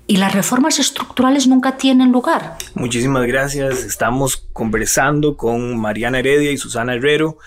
Y 0.08 0.18
las 0.18 0.34
reformas 0.34 0.80
estructurales 0.80 1.48
nunca 1.48 1.78
tienen 1.78 2.12
lugar. 2.12 2.58
Muchísimas 2.74 3.26
gracias. 3.28 3.84
Estamos 3.84 4.38
conversando 4.52 5.38
con 5.38 5.80
Mariana 5.80 6.20
Heredia 6.20 6.52
y 6.52 6.58
Susana 6.58 6.96
Herrero. 6.96 7.38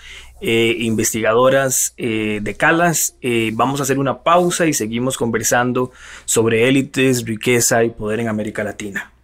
Eh, 0.41 0.75
investigadoras 0.79 1.93
eh, 1.97 2.39
de 2.41 2.55
Calas. 2.55 3.15
Eh, 3.21 3.51
vamos 3.53 3.79
a 3.79 3.83
hacer 3.83 3.99
una 3.99 4.23
pausa 4.23 4.65
y 4.65 4.73
seguimos 4.73 5.17
conversando 5.17 5.91
sobre 6.25 6.67
élites, 6.67 7.25
riqueza 7.25 7.83
y 7.83 7.89
poder 7.89 8.19
en 8.19 8.27
América 8.27 8.63
Latina. 8.63 9.14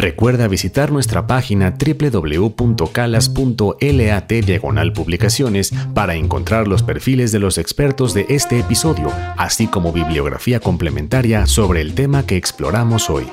Recuerda 0.00 0.48
visitar 0.48 0.90
nuestra 0.92 1.26
página 1.26 1.74
www.calas.lat 1.78 4.32
diagonal 4.32 4.92
publicaciones 4.94 5.72
para 5.94 6.14
encontrar 6.14 6.66
los 6.66 6.82
perfiles 6.82 7.32
de 7.32 7.38
los 7.38 7.58
expertos 7.58 8.14
de 8.14 8.24
este 8.30 8.58
episodio, 8.58 9.12
así 9.36 9.66
como 9.66 9.92
bibliografía 9.92 10.58
complementaria 10.58 11.44
sobre 11.44 11.82
el 11.82 11.94
tema 11.94 12.24
que 12.24 12.38
exploramos 12.38 13.10
hoy. 13.10 13.26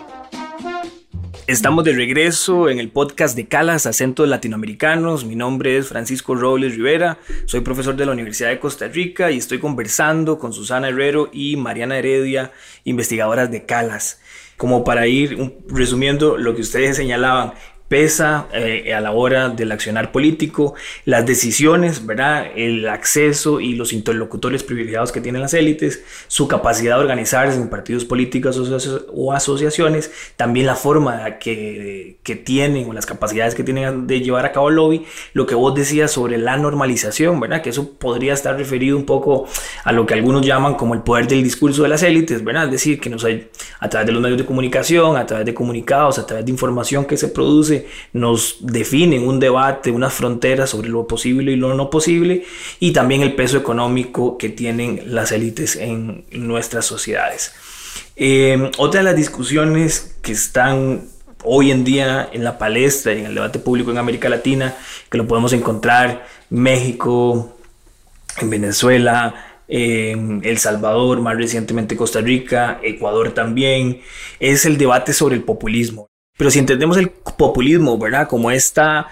Estamos 1.48 1.86
de 1.86 1.94
regreso 1.94 2.68
en 2.68 2.80
el 2.80 2.90
podcast 2.90 3.38
de 3.38 3.48
Calas, 3.48 3.86
Acentos 3.86 4.28
Latinoamericanos. 4.28 5.24
Mi 5.24 5.38
nombre 5.38 5.78
es 5.78 5.88
Francisco 5.88 6.36
Robles 6.36 6.76
Rivera, 6.76 7.18
soy 7.46 7.62
profesor 7.62 7.96
de 7.96 8.06
la 8.06 8.12
Universidad 8.12 8.50
de 8.50 8.60
Costa 8.60 8.90
Rica 8.90 9.32
y 9.32 9.38
estoy 9.38 9.60
conversando 9.60 10.38
con 10.38 10.52
Susana 10.52 10.90
Herrero 10.90 11.30
y 11.32 11.56
Mariana 11.56 11.98
Heredia, 11.98 12.52
investigadoras 12.84 13.50
de 13.52 13.66
Calas 13.66 14.20
como 14.58 14.84
para 14.84 15.08
ir 15.08 15.56
resumiendo 15.68 16.38
lo 16.38 16.56
que 16.56 16.62
ustedes 16.62 16.98
señalaban, 16.98 17.54
pesa 17.88 18.48
eh, 18.54 18.94
a 18.94 19.00
la 19.00 19.12
hora 19.12 19.50
del 19.50 19.72
accionar 19.72 20.12
político, 20.12 20.74
las 21.06 21.26
decisiones, 21.26 22.06
¿verdad? 22.06 22.48
el 22.56 22.88
acceso 22.90 23.62
y 23.62 23.76
los 23.76 23.94
interlocutores 23.94 24.64
privilegiados 24.64 25.12
que 25.12 25.22
tienen 25.22 25.42
las 25.42 25.54
élites, 25.54 26.04
su 26.28 26.48
capacidad 26.48 26.96
de 26.96 27.02
organizarse 27.02 27.58
en 27.58 27.70
partidos 27.70 28.04
políticos 28.04 28.58
o 29.14 29.34
asociaciones, 29.34 30.12
también 30.36 30.66
la 30.66 30.76
forma 30.76 31.40
que, 31.40 32.18
que 32.24 32.36
tienen 32.36 32.90
o 32.90 32.94
las 32.94 33.06
capacidades 33.06 33.56
que 33.56 33.64
tienen 33.64 34.06
de 34.06 34.20
llevar 34.20 34.46
a 34.46 34.52
cabo 34.52 34.70
el 34.70 34.76
lobby, 34.76 35.06
lo 35.34 35.46
que 35.46 35.56
vos 35.56 35.74
decías 35.74 36.12
sobre 36.12 36.38
la 36.38 36.58
normalización, 36.58 37.40
¿verdad? 37.40 37.62
que 37.62 37.70
eso 37.70 37.94
podría 37.94 38.34
estar 38.34 38.58
referido 38.58 38.98
un 38.98 39.06
poco 39.06 39.48
a 39.84 39.92
lo 39.94 40.06
que 40.06 40.14
algunos 40.14 40.46
llaman 40.46 40.76
como 40.76 40.94
el 40.94 41.02
poder 41.02 41.28
del 41.28 41.44
discurso 41.44 41.84
de 41.84 41.90
las 41.90 42.04
élites, 42.04 42.44
¿verdad? 42.44 42.66
es 42.66 42.72
decir, 42.72 43.00
que 43.00 43.10
nos 43.10 43.24
hay, 43.24 43.50
a 43.80 43.88
través 43.90 44.08
de 44.08 44.12
los 44.12 44.22
medios 44.22 44.38
de 44.38 44.46
comunicación, 44.46 45.16
a 45.16 45.26
través 45.26 45.46
de 45.46 45.54
comunicados, 45.54 46.20
a 46.20 46.26
través 46.26 46.46
de 46.46 46.52
información 46.52 47.06
que 47.06 47.16
se 47.16 47.30
produce, 47.30 47.77
nos 48.14 48.58
definen 48.62 49.28
un 49.28 49.40
debate, 49.40 49.92
unas 49.92 50.14
fronteras 50.14 50.70
sobre 50.72 50.90
lo 50.90 51.08
posible 51.08 51.52
y 51.52 51.56
lo 51.56 51.74
no 51.74 51.90
posible, 51.90 52.46
y 52.80 52.92
también 52.92 53.22
el 53.22 53.36
peso 53.36 53.58
económico 53.58 54.38
que 54.38 54.50
tienen 54.50 55.02
las 55.06 55.32
élites 55.32 55.76
en 55.76 56.26
nuestras 56.32 56.86
sociedades. 56.86 57.54
Eh, 58.16 58.72
otra 58.78 59.02
de 59.02 59.06
las 59.06 59.16
discusiones 59.16 60.16
que 60.22 60.32
están 60.32 61.08
hoy 61.44 61.72
en 61.72 61.84
día 61.84 62.30
en 62.32 62.44
la 62.44 62.58
palestra 62.58 63.14
y 63.14 63.20
en 63.20 63.28
el 63.28 63.36
debate 63.36 63.60
público 63.60 63.92
en 63.92 63.98
América 63.98 64.30
Latina, 64.30 64.76
que 65.10 65.18
lo 65.18 65.28
podemos 65.28 65.54
encontrar 65.54 66.26
en 66.50 66.62
México, 66.62 67.58
en 68.40 68.50
Venezuela, 68.50 69.62
en 69.68 70.42
El 70.44 70.58
Salvador, 70.58 71.22
más 71.22 71.38
recientemente 71.38 71.96
Costa 71.96 72.22
Rica, 72.22 72.80
Ecuador 72.84 73.32
también, 73.32 74.02
es 74.40 74.66
el 74.66 74.78
debate 74.78 75.14
sobre 75.14 75.36
el 75.36 75.44
populismo. 75.44 76.10
Pero 76.38 76.52
si 76.52 76.60
entendemos 76.60 76.98
el 76.98 77.10
populismo, 77.10 77.98
¿verdad? 77.98 78.28
Como 78.28 78.52
esta 78.52 79.08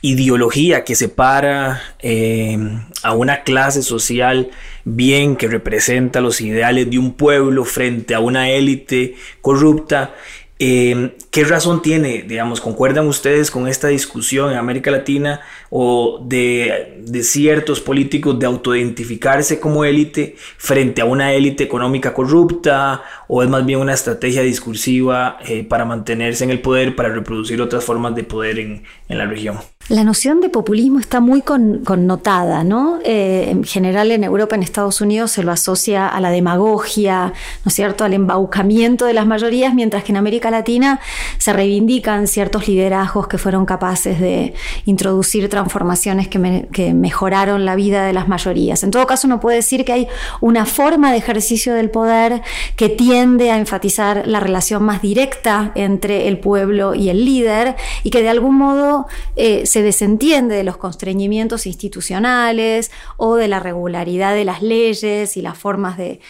ideología 0.00 0.84
que 0.84 0.94
separa 0.94 1.82
eh, 1.98 2.56
a 3.02 3.14
una 3.14 3.42
clase 3.42 3.82
social 3.82 4.50
bien 4.84 5.34
que 5.34 5.48
representa 5.48 6.20
los 6.20 6.40
ideales 6.40 6.88
de 6.88 6.98
un 6.98 7.14
pueblo 7.14 7.64
frente 7.64 8.14
a 8.14 8.20
una 8.20 8.50
élite 8.50 9.16
corrupta, 9.40 10.14
eh, 10.60 11.14
¿Qué 11.30 11.44
razón 11.44 11.82
tiene, 11.82 12.22
digamos, 12.22 12.60
concuerdan 12.60 13.06
ustedes 13.06 13.50
con 13.50 13.68
esta 13.68 13.88
discusión 13.88 14.50
en 14.50 14.58
América 14.58 14.90
Latina 14.90 15.40
o 15.70 16.20
de, 16.24 17.02
de 17.04 17.22
ciertos 17.22 17.80
políticos 17.80 18.38
de 18.38 18.46
autoidentificarse 18.46 19.60
como 19.60 19.84
élite 19.84 20.36
frente 20.56 21.02
a 21.02 21.04
una 21.04 21.32
élite 21.32 21.64
económica 21.64 22.14
corrupta 22.14 23.02
o 23.26 23.42
es 23.42 23.48
más 23.48 23.64
bien 23.64 23.80
una 23.80 23.94
estrategia 23.94 24.42
discursiva 24.42 25.38
eh, 25.46 25.64
para 25.64 25.84
mantenerse 25.84 26.44
en 26.44 26.50
el 26.50 26.60
poder, 26.60 26.96
para 26.96 27.10
reproducir 27.10 27.60
otras 27.60 27.84
formas 27.84 28.14
de 28.14 28.24
poder 28.24 28.58
en, 28.58 28.82
en 29.08 29.18
la 29.18 29.26
región? 29.26 29.58
La 29.88 30.04
noción 30.04 30.42
de 30.42 30.50
populismo 30.50 30.98
está 31.00 31.20
muy 31.20 31.40
connotada, 31.40 32.62
¿no? 32.62 32.98
Eh, 33.06 33.46
en 33.48 33.64
general 33.64 34.10
en 34.10 34.22
Europa, 34.22 34.54
en 34.54 34.62
Estados 34.62 35.00
Unidos, 35.00 35.30
se 35.30 35.42
lo 35.42 35.50
asocia 35.50 36.06
a 36.06 36.20
la 36.20 36.28
demagogia, 36.28 37.32
¿no 37.64 37.68
es 37.68 37.74
cierto?, 37.74 38.04
al 38.04 38.12
embaucamiento 38.12 39.06
de 39.06 39.14
las 39.14 39.26
mayorías, 39.26 39.72
mientras 39.74 40.04
que 40.04 40.12
en 40.12 40.18
América 40.18 40.50
Latina 40.50 41.00
se 41.38 41.54
reivindican 41.54 42.26
ciertos 42.26 42.68
liderazgos 42.68 43.28
que 43.28 43.38
fueron 43.38 43.64
capaces 43.64 44.20
de 44.20 44.52
introducir 44.84 45.48
transformaciones 45.58 46.28
que, 46.28 46.94
mejoraron 46.94 47.64
la 47.64 47.74
vida 47.74 48.06
de 48.06 48.12
las 48.12 48.28
mayorías. 48.28 48.84
En 48.84 48.92
todo 48.92 49.08
caso, 49.08 49.26
uno 49.26 49.40
puede 49.40 49.56
decir 49.56 49.84
que 49.84 49.92
hay 49.92 50.08
una 50.40 50.66
forma 50.66 51.10
de 51.10 51.18
ejercicio 51.18 51.74
del 51.74 51.90
poder 51.90 52.42
que 52.76 52.88
tiende 52.88 53.50
a 53.50 53.58
enfatizar 53.58 54.28
la 54.28 54.38
relación 54.38 54.84
más 54.84 55.02
directa 55.02 55.72
entre 55.74 56.28
el 56.28 56.38
pueblo 56.38 56.94
y 56.94 57.08
el 57.08 57.24
líder 57.24 57.74
y 58.04 58.10
que 58.10 58.22
de 58.22 58.28
algún 58.28 58.54
modo 58.54 59.08
eh, 59.34 59.66
se 59.66 59.82
desentiende 59.82 60.54
de 60.54 60.62
los 60.62 60.76
constreñimientos 60.76 61.66
institucionales 61.66 62.92
o 63.16 63.34
de 63.34 63.48
la 63.48 63.58
regularidad 63.58 64.34
de 64.34 64.44
las 64.44 64.62
leyes 64.62 65.36
y 65.36 65.42
las 65.42 65.58
formas 65.58 65.98
de 65.98 66.20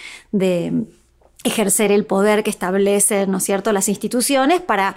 ejercer 1.45 1.93
el 1.93 2.07
poder 2.07 2.43
que 2.43 2.51
establecen, 2.51 3.31
¿no 3.31 3.39
es 3.39 3.45
cierto?, 3.45 3.73
las 3.73 3.89
instituciones 3.89 4.61
para 4.61 4.97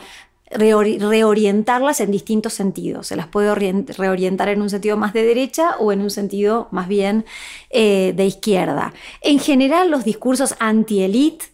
reorientarlas 0.54 2.02
en 2.02 2.12
distintos 2.12 2.54
sentidos. 2.54 3.08
Se 3.08 3.16
las 3.16 3.28
puede 3.28 3.54
reorientar 3.56 4.50
en 4.50 4.62
un 4.62 4.70
sentido 4.70 4.98
más 4.98 5.14
de 5.14 5.24
derecha 5.24 5.76
o 5.80 5.92
en 5.92 6.02
un 6.02 6.10
sentido 6.10 6.68
más 6.72 6.88
bien 6.88 7.26
eh, 7.70 8.14
de 8.16 8.26
izquierda. 8.26 8.94
En 9.22 9.40
general, 9.40 9.90
los 9.90 10.04
discursos 10.04 10.56
anti-elite 10.60 11.46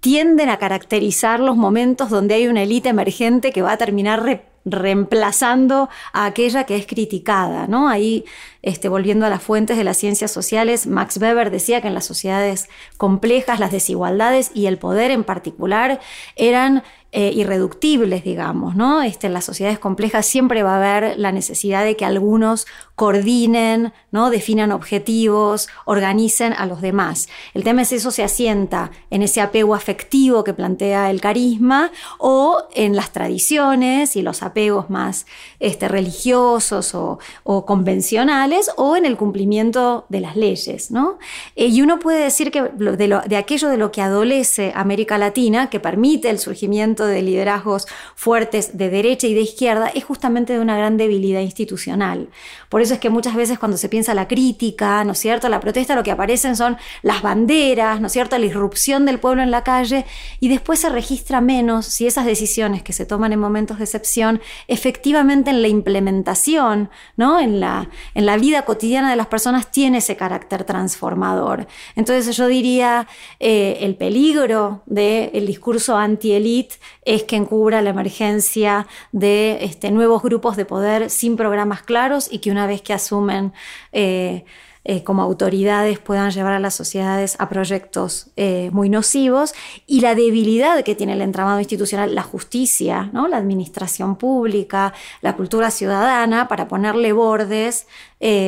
tienden 0.00 0.50
a 0.50 0.58
caracterizar 0.58 1.40
los 1.40 1.56
momentos 1.56 2.10
donde 2.10 2.34
hay 2.34 2.46
una 2.46 2.62
élite 2.62 2.90
emergente 2.90 3.52
que 3.52 3.62
va 3.62 3.72
a 3.72 3.78
terminar 3.78 4.42
reemplazando 4.64 5.88
a 6.12 6.26
aquella 6.26 6.64
que 6.64 6.76
es 6.76 6.86
criticada. 6.86 7.66
¿no? 7.66 7.88
Ahí, 7.88 8.24
este, 8.64 8.88
volviendo 8.88 9.26
a 9.26 9.30
las 9.30 9.42
fuentes 9.42 9.76
de 9.76 9.84
las 9.84 9.98
ciencias 9.98 10.30
sociales, 10.30 10.86
Max 10.86 11.18
Weber 11.18 11.50
decía 11.50 11.82
que 11.82 11.88
en 11.88 11.94
las 11.94 12.06
sociedades 12.06 12.70
complejas 12.96 13.60
las 13.60 13.70
desigualdades 13.70 14.50
y 14.54 14.66
el 14.66 14.78
poder 14.78 15.10
en 15.10 15.22
particular 15.22 16.00
eran 16.34 16.82
eh, 17.16 17.30
irreductibles, 17.32 18.24
digamos. 18.24 18.74
Este, 19.04 19.28
en 19.28 19.34
las 19.34 19.44
sociedades 19.44 19.78
complejas 19.78 20.26
siempre 20.26 20.64
va 20.64 20.74
a 20.74 20.96
haber 20.96 21.16
la 21.16 21.30
necesidad 21.30 21.84
de 21.84 21.94
que 21.94 22.04
algunos 22.04 22.66
coordinen, 22.96 23.92
¿no? 24.10 24.30
Definan 24.30 24.72
objetivos, 24.72 25.68
organicen 25.84 26.54
a 26.54 26.66
los 26.66 26.80
demás. 26.80 27.28
El 27.54 27.62
tema 27.62 27.82
es 27.82 27.92
eso 27.92 28.10
se 28.10 28.24
asienta 28.24 28.90
en 29.10 29.22
ese 29.22 29.40
apego 29.40 29.76
afectivo 29.76 30.42
que 30.42 30.54
plantea 30.54 31.08
el 31.08 31.20
carisma 31.20 31.92
o 32.18 32.64
en 32.74 32.96
las 32.96 33.12
tradiciones 33.12 34.16
y 34.16 34.22
los 34.22 34.42
apegos 34.42 34.90
más 34.90 35.26
este, 35.60 35.86
religiosos 35.86 36.96
o, 36.96 37.20
convencionales 37.64 38.53
o 38.76 38.96
en 38.96 39.06
el 39.06 39.16
cumplimiento 39.16 40.06
de 40.08 40.20
las 40.20 40.36
leyes, 40.36 40.90
¿no? 40.90 41.18
Eh, 41.56 41.66
y 41.66 41.82
uno 41.82 41.98
puede 41.98 42.22
decir 42.22 42.50
que 42.50 42.62
de, 42.62 43.36
aquello 43.36 43.68
de 43.68 43.76
lo 43.76 43.90
que 43.90 44.02
adolece 44.02 44.72
América 44.74 45.18
Latina, 45.18 45.70
que 45.70 45.80
permite 45.80 46.30
el 46.30 46.38
surgimiento 46.38 47.06
de 47.06 47.22
liderazgos 47.22 47.86
fuertes 48.14 48.76
de 48.76 48.90
derecha 48.90 49.26
y 49.26 49.34
de 49.34 49.40
izquierda 49.40 49.88
es 49.88 50.04
justamente 50.04 50.52
de 50.52 50.60
una 50.60 50.76
gran 50.76 50.96
debilidad 50.96 51.40
institucional. 51.40 52.28
Por 52.68 52.82
eso 52.82 52.94
es 52.94 53.00
que 53.00 53.10
muchas 53.10 53.34
veces 53.34 53.58
cuando 53.58 53.76
se 53.76 53.88
piensa 53.88 54.14
la 54.14 54.28
crítica, 54.28 55.04
¿no 55.04 55.12
es 55.12 55.18
cierto?, 55.18 55.48
la 55.48 55.60
protesta, 55.60 55.94
lo 55.94 56.02
que 56.02 56.10
aparecen 56.10 56.56
son 56.56 56.76
las 57.02 57.22
banderas, 57.22 58.00
¿no 58.00 58.06
es 58.06 58.12
cierto?, 58.12 58.38
la 58.38 58.46
irrupción 58.46 59.04
del 59.06 59.18
pueblo 59.18 59.42
en 59.42 59.50
la 59.50 59.64
calle 59.64 60.06
y 60.40 60.48
después 60.48 60.80
se 60.80 60.88
registra 60.88 61.40
menos 61.40 61.86
si 61.86 62.06
esas 62.06 62.26
decisiones 62.26 62.82
que 62.82 62.92
se 62.92 63.06
toman 63.06 63.32
en 63.32 63.40
momentos 63.40 63.78
de 63.78 63.84
excepción 63.84 64.40
efectivamente 64.68 65.50
en 65.50 65.62
la 65.62 65.68
implementación, 65.68 66.90
¿no?, 67.16 67.40
en 67.40 67.60
la, 67.60 67.88
en 68.14 68.26
la 68.26 68.36
vida 68.44 68.62
cotidiana 68.66 69.10
de 69.10 69.16
las 69.16 69.26
personas 69.28 69.70
tiene 69.70 69.98
ese 69.98 70.16
carácter 70.16 70.64
transformador. 70.64 71.66
Entonces 71.96 72.36
yo 72.36 72.46
diría 72.46 73.08
eh, 73.40 73.78
el 73.80 73.96
peligro 73.96 74.82
del 74.84 75.46
discurso 75.46 75.96
anti-elite 75.96 76.74
es 77.06 77.22
que 77.22 77.36
encubra 77.36 77.80
la 77.80 77.90
emergencia 77.90 78.86
de 79.12 79.64
este, 79.64 79.90
nuevos 79.90 80.22
grupos 80.22 80.56
de 80.56 80.66
poder 80.66 81.08
sin 81.08 81.36
programas 81.36 81.82
claros 81.82 82.28
y 82.30 82.38
que 82.40 82.50
una 82.50 82.66
vez 82.66 82.82
que 82.82 82.92
asumen 82.92 83.54
eh, 83.92 84.44
eh, 84.84 85.02
como 85.02 85.22
autoridades 85.22 85.98
puedan 85.98 86.30
llevar 86.30 86.52
a 86.52 86.58
las 86.58 86.74
sociedades 86.74 87.36
a 87.38 87.48
proyectos 87.48 88.28
eh, 88.36 88.68
muy 88.72 88.88
nocivos 88.88 89.54
y 89.86 90.00
la 90.00 90.14
debilidad 90.14 90.84
que 90.84 90.94
tiene 90.94 91.14
el 91.14 91.22
entramado 91.22 91.58
institucional, 91.58 92.14
la 92.14 92.22
justicia, 92.22 93.10
¿no? 93.12 93.26
la 93.26 93.38
administración 93.38 94.16
pública, 94.16 94.92
la 95.22 95.36
cultura 95.36 95.70
ciudadana, 95.70 96.48
para 96.48 96.68
ponerle 96.68 97.12
bordes 97.12 97.86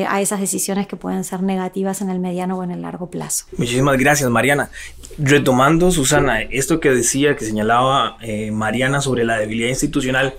a 0.09 0.23
esas 0.23 0.40
decisiones 0.40 0.87
que 0.87 0.97
pueden 0.97 1.23
ser 1.23 1.43
negativas 1.43 2.00
en 2.00 2.09
el 2.09 2.19
mediano 2.19 2.57
o 2.57 2.64
en 2.64 2.71
el 2.71 2.81
largo 2.81 3.11
plazo. 3.11 3.45
Muchísimas 3.59 3.99
gracias, 3.99 4.31
Mariana. 4.31 4.71
Retomando, 5.19 5.90
Susana, 5.90 6.40
esto 6.40 6.81
que 6.81 6.88
decía, 6.93 7.37
que 7.37 7.45
señalaba 7.45 8.16
Mariana 8.52 9.02
sobre 9.02 9.25
la 9.25 9.38
debilidad 9.38 9.69
institucional, 9.69 10.35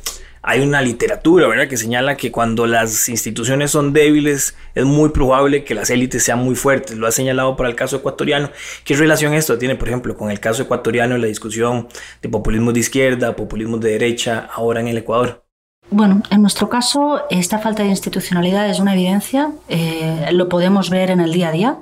hay 0.48 0.62
una 0.62 0.82
literatura, 0.82 1.46
¿verdad?, 1.46 1.68
que 1.68 1.76
señala 1.76 2.16
que 2.16 2.32
cuando 2.32 2.68
las 2.68 3.10
instituciones 3.10 3.72
son 3.72 3.92
débiles 3.92 4.56
es 4.76 4.86
muy 4.86 5.10
probable 5.10 5.66
que 5.66 5.76
las 5.76 5.90
élites 5.90 6.24
sean 6.24 6.40
muy 6.40 6.56
fuertes. 6.56 6.96
Lo 6.96 7.06
ha 7.06 7.12
señalado 7.12 7.58
para 7.58 7.68
el 7.68 7.76
caso 7.76 7.98
ecuatoriano. 7.98 8.50
¿Qué 8.86 8.96
relación 8.96 9.34
esto 9.34 9.58
tiene, 9.58 9.76
por 9.76 9.90
ejemplo, 9.90 10.16
con 10.16 10.32
el 10.32 10.40
caso 10.40 10.64
ecuatoriano 10.64 11.16
en 11.16 11.22
la 11.22 11.28
discusión 11.28 11.90
de 12.22 12.30
populismo 12.30 12.72
de 12.72 12.80
izquierda, 12.80 13.36
populismo 13.36 13.78
de 13.78 13.92
derecha, 13.92 14.48
ahora 14.54 14.80
en 14.80 14.88
el 14.88 14.98
Ecuador? 15.00 15.44
Bueno, 15.90 16.24
en 16.32 16.42
nuestro 16.42 16.70
caso, 16.70 17.24
esta 17.30 17.60
falta 17.60 17.84
de 17.84 17.90
institucionalidad 17.90 18.70
es 18.70 18.80
una 18.80 18.94
evidencia, 18.94 19.52
eh, 19.68 20.30
lo 20.32 20.48
podemos 20.48 20.90
ver 20.90 21.12
en 21.12 21.20
el 21.20 21.34
día 21.34 21.50
a 21.50 21.52
día, 21.52 21.78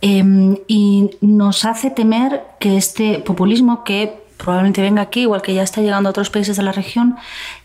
em, 0.00 0.56
y 0.66 1.10
nos 1.20 1.66
hace 1.66 1.90
temer 1.90 2.44
que 2.58 2.78
este 2.78 3.18
populismo 3.18 3.84
que 3.84 4.20
probablemente 4.40 4.80
venga 4.80 5.02
aquí, 5.02 5.20
igual 5.22 5.42
que 5.42 5.54
ya 5.54 5.62
está 5.62 5.82
llegando 5.82 6.08
a 6.08 6.10
otros 6.10 6.30
países 6.30 6.56
de 6.56 6.62
la 6.62 6.72
región, 6.72 7.16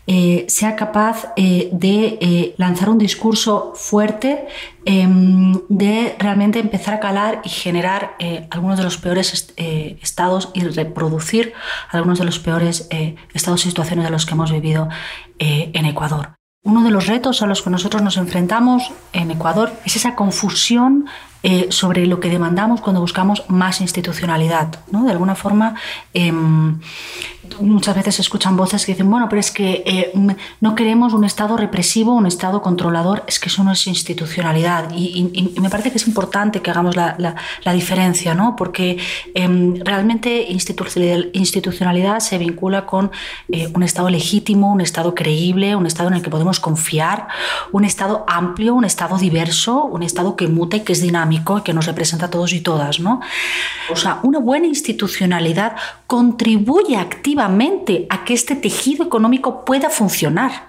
eh, 0.06 0.44
sea 0.48 0.76
capaz 0.76 1.32
eh, 1.36 1.70
de 1.72 2.18
eh, 2.20 2.54
lanzar 2.58 2.90
un 2.90 2.98
discurso 2.98 3.72
fuerte, 3.74 4.46
em, 4.84 5.54
de 5.68 6.14
realmente 6.18 6.58
empezar 6.58 6.94
a 6.94 7.00
calar 7.00 7.40
y 7.44 7.48
generar 7.48 8.16
algunos 8.50 8.78
de 8.78 8.84
los 8.84 8.98
peores 8.98 9.54
estados 9.56 10.50
y 10.54 10.60
reproducir 10.60 11.54
algunos 11.90 12.18
de 12.18 12.24
los 12.24 12.38
peores 12.38 12.88
estados 13.34 13.64
y 13.64 13.68
situaciones 13.68 14.04
de 14.04 14.10
los 14.10 14.26
que 14.26 14.34
hemos 14.34 14.52
vivido 14.52 14.88
en 15.38 15.84
Ecuador. 15.86 16.36
Uno 16.62 16.82
de 16.82 16.90
los 16.90 17.06
retos 17.06 17.42
a 17.42 17.46
los 17.46 17.62
que 17.62 17.70
nosotros 17.70 18.02
nos 18.02 18.16
enfrentamos 18.16 18.92
en 19.12 19.30
Ecuador 19.30 19.72
es 19.84 19.96
esa 19.96 20.14
confusión 20.14 21.06
eh, 21.48 21.68
sobre 21.70 22.08
lo 22.08 22.18
que 22.18 22.28
demandamos 22.28 22.80
cuando 22.80 23.00
buscamos 23.00 23.44
más 23.46 23.80
institucionalidad. 23.80 24.80
¿no? 24.90 25.04
De 25.04 25.12
alguna 25.12 25.36
forma, 25.36 25.76
em, 26.12 26.80
muchas 27.60 27.94
veces 27.94 28.16
se 28.16 28.22
escuchan 28.22 28.56
voces 28.56 28.84
que 28.84 28.90
dicen, 28.94 29.08
bueno, 29.08 29.28
pero 29.28 29.38
es 29.38 29.52
que 29.52 29.84
eh, 29.86 30.12
no 30.60 30.74
queremos 30.74 31.12
un 31.12 31.22
Estado 31.22 31.56
represivo, 31.56 32.14
un 32.14 32.26
Estado 32.26 32.62
controlador, 32.62 33.22
es 33.28 33.38
que 33.38 33.48
eso 33.48 33.62
no 33.62 33.70
es 33.70 33.86
institucionalidad. 33.86 34.90
Y, 34.92 35.52
me 35.60 35.70
parece 35.70 35.92
que 35.92 35.98
es 35.98 36.08
importante 36.08 36.62
que 36.62 36.70
hagamos 36.72 36.96
la, 36.96 37.36
diferencia, 37.72 38.34
¿no? 38.34 38.56
porque 38.56 38.98
em, 39.34 39.76
realmente 39.84 40.48
institucionalidad 40.48 42.18
se 42.18 42.38
vincula 42.38 42.86
con 42.86 43.12
eh, 43.52 43.70
un 43.72 43.84
Estado 43.84 44.10
legítimo, 44.10 44.72
un 44.72 44.80
Estado 44.80 45.14
creíble, 45.14 45.76
un 45.76 45.86
Estado 45.86 46.08
en 46.08 46.16
el 46.16 46.22
que 46.22 46.30
podemos 46.30 46.58
confiar, 46.58 47.28
un 47.70 47.84
Estado 47.84 48.24
amplio, 48.26 48.74
un 48.74 48.84
Estado 48.84 49.16
diverso, 49.16 49.84
un 49.84 50.02
Estado 50.02 50.34
que 50.34 50.48
muta 50.48 50.78
y 50.78 50.80
que 50.80 50.92
es 50.92 51.02
dinámico 51.02 51.35
que 51.64 51.72
nos 51.72 51.86
representa 51.86 52.26
a 52.26 52.30
todos 52.30 52.52
y 52.52 52.60
todas. 52.60 53.00
¿no? 53.00 53.20
O 53.90 53.96
sea, 53.96 54.20
una 54.22 54.38
buena 54.38 54.66
institucionalidad 54.66 55.76
contribuye 56.06 56.96
activamente 56.96 58.06
a 58.10 58.24
que 58.24 58.34
este 58.34 58.56
tejido 58.56 59.04
económico 59.04 59.64
pueda 59.64 59.90
funcionar. 59.90 60.65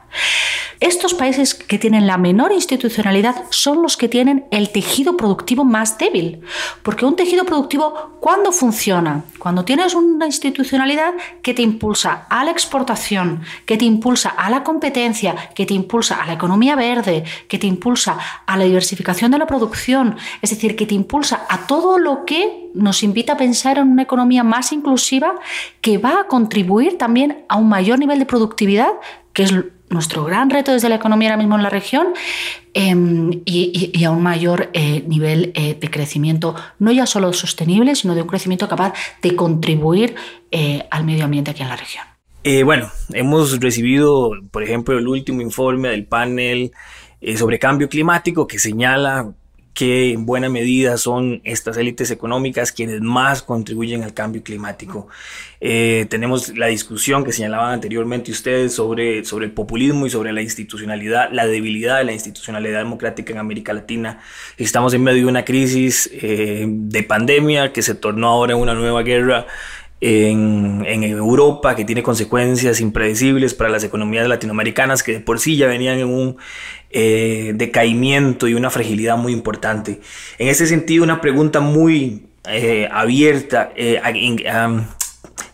Estos 0.80 1.16
países 1.16 1.56
que 1.56 1.80
tienen 1.80 2.06
la 2.06 2.18
menor 2.18 2.52
institucionalidad 2.52 3.46
son 3.50 3.82
los 3.82 3.98
que 3.98 4.08
tienen 4.08 4.46
el 4.52 4.70
tejido 4.70 5.18
productivo 5.18 5.66
más 5.66 5.98
débil, 5.98 6.42
porque 6.84 7.06
un 7.06 7.16
tejido 7.16 7.46
productivo, 7.46 8.18
¿cuándo 8.20 8.52
funciona? 8.52 9.24
Cuando 9.40 9.66
tienes 9.66 9.96
una 9.96 10.28
institucionalidad 10.28 11.16
que 11.42 11.56
te 11.56 11.64
impulsa 11.64 12.28
a 12.30 12.46
la 12.46 12.52
exportación, 12.52 13.42
que 13.66 13.78
te 13.78 13.86
impulsa 13.86 14.30
a 14.30 14.52
la 14.52 14.64
competencia, 14.64 15.36
que 15.56 15.66
te 15.66 15.74
impulsa 15.74 16.22
a 16.22 16.28
la 16.28 16.34
economía 16.34 16.76
verde, 16.76 17.24
que 17.48 17.58
te 17.58 17.66
impulsa 17.66 18.18
a 18.46 18.58
la 18.58 18.66
diversificación 18.66 19.32
de 19.32 19.40
la 19.40 19.48
producción, 19.48 20.16
es 20.44 20.52
decir, 20.52 20.76
que 20.76 20.86
te 20.86 20.94
impulsa 20.94 21.46
a 21.50 21.66
todo 21.66 21.98
lo 21.98 22.24
que 22.24 22.70
nos 22.76 23.02
invita 23.02 23.34
a 23.34 23.38
pensar 23.38 23.80
en 23.80 23.88
una 23.88 24.04
economía 24.04 24.44
más 24.44 24.72
inclusiva 24.72 25.34
que 25.82 25.98
va 25.98 26.22
a 26.22 26.28
contribuir 26.28 27.00
también 27.00 27.46
a 27.50 27.58
un 27.58 27.68
mayor 27.68 27.98
nivel 27.98 28.20
de 28.20 28.26
productividad, 28.28 28.92
que 29.34 29.44
es 29.44 29.54
nuestro 29.90 30.24
gran 30.26 30.50
reto 30.50 30.74
desde 30.74 30.90
la 30.90 30.96
economía 30.96 31.30
ahora 31.30 31.38
mismo 31.38 31.56
en 31.56 31.64
la 31.64 31.70
región 31.70 32.08
em, 32.74 33.42
y, 33.46 34.04
a 34.04 34.12
un 34.12 34.22
mayor 34.22 34.70
eh, 34.74 35.04
nivel 35.08 35.52
eh, 35.56 35.78
de 35.80 35.90
crecimiento, 35.90 36.56
no 36.80 36.92
ya 36.92 37.06
solo 37.06 37.32
sostenible, 37.34 37.96
sino 37.96 38.16
de 38.16 38.22
un 38.22 38.28
crecimiento 38.28 38.68
capaz 38.68 38.94
de 39.22 39.36
contribuir 39.36 40.16
eh, 40.52 40.86
al 40.92 41.06
medio 41.06 41.26
ambiente 41.26 41.52
aquí 41.52 41.64
en 41.64 41.70
la 41.70 41.78
región. 41.78 42.06
bueno, 42.66 42.90
hemos 43.14 43.60
recibido, 43.60 44.32
por 44.52 44.64
ejemplo, 44.64 44.98
el 44.98 45.08
último 45.08 45.42
informe 45.42 45.90
del 45.90 46.06
panel 46.06 46.72
sobre 47.36 47.58
cambio 47.58 47.90
climático 47.90 48.46
que 48.46 48.60
señala 48.60 49.34
que 49.78 50.12
en 50.12 50.26
buena 50.26 50.50
medida 50.50 50.98
son 50.98 51.40
estas 51.44 51.78
élites 51.78 52.10
económicas 52.10 52.72
quienes 52.72 53.00
más 53.00 53.44
contribuyen 53.44 54.02
al 54.02 54.12
cambio 54.12 54.42
climático. 54.42 55.08
Eh, 55.62 56.08
tenemos 56.10 56.58
la 56.58 56.66
discusión 56.66 57.24
que 57.24 57.32
señalaban 57.32 57.74
anteriormente 57.74 58.32
ustedes 58.32 58.74
sobre, 58.74 59.24
sobre 59.24 59.46
el 59.46 59.52
populismo 59.52 60.08
y 60.08 60.10
sobre 60.10 60.34
la 60.34 60.42
institucionalidad, 60.42 61.30
la 61.32 61.46
debilidad 61.46 62.00
de 62.00 62.06
la 62.06 62.12
institucionalidad 62.12 62.80
democrática 62.80 63.34
en 63.34 63.38
América 63.38 63.72
Latina. 63.72 64.20
Estamos 64.58 64.96
en 64.96 65.04
medio 65.04 65.26
de 65.26 65.30
una 65.30 65.46
crisis 65.46 66.10
eh, 66.12 66.66
de 66.68 67.04
pandemia 67.04 67.72
que 67.72 67.84
se 67.84 67.94
tornó 67.94 68.30
ahora 68.30 68.54
en 68.54 68.60
una 68.60 68.74
nueva 68.74 69.04
guerra 69.04 69.46
en, 70.00 70.84
en, 70.86 71.04
Europa 71.04 71.76
que 71.76 71.86
tiene 71.86 72.04
consecuencias 72.04 72.82
impredecibles 72.82 73.54
para 73.54 73.70
las 73.70 73.84
economías 73.84 74.28
latinoamericanas 74.28 75.02
que 75.02 75.14
de 75.14 75.20
por 75.20 75.40
sí 75.40 75.58
ya 75.58 75.68
venían 75.68 75.98
en 75.98 76.08
un 76.08 76.38
eh, 76.92 77.54
decaimiento 77.56 78.48
y 78.48 78.54
una 78.54 78.70
fragilidad 78.70 79.18
muy 79.18 79.34
importante. 79.34 80.00
En 80.38 80.50
ese 80.50 80.68
sentido, 80.68 81.04
una 81.04 81.20
pregunta 81.20 81.60
muy 81.60 82.28
eh, 82.48 82.88
abierta, 82.92 83.72
eh, 83.76 84.00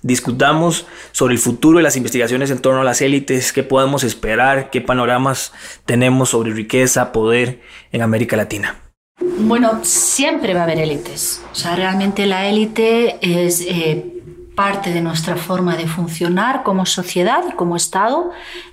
discutamos 0.02 0.86
sobre 1.12 1.34
el 1.34 1.40
futuro 1.40 1.78
de 1.78 1.84
las 1.84 1.96
investigaciones 1.96 2.52
en 2.52 2.60
torno 2.60 2.82
a 2.82 2.84
las 2.84 3.02
élites, 3.02 3.54
qué 3.54 3.64
podemos 3.64 4.04
esperar, 4.04 4.70
qué 4.70 4.82
panoramas 4.82 5.54
tenemos 5.86 6.30
sobre 6.30 6.52
riqueza, 6.52 7.12
poder 7.12 7.62
en 7.92 8.02
América 8.02 8.36
Latina. 8.36 8.80
Bueno, 9.40 9.80
siempre 9.84 10.54
va 10.54 10.62
a 10.62 10.64
haber 10.64 10.80
élites. 10.80 11.42
O 11.52 11.56
sea, 11.56 11.76
realmente 11.76 12.26
la 12.26 12.48
élite 12.48 13.18
es 13.22 13.62
eh, 13.62 14.13
parte 14.56 14.94
de 14.94 15.02
nuestra 15.02 15.36
forma 15.36 15.76
de 15.76 15.88
funcionar 15.88 16.64
como 16.64 16.86
sociedad 16.86 17.54
como 17.56 17.76
Estado. 17.76 18.32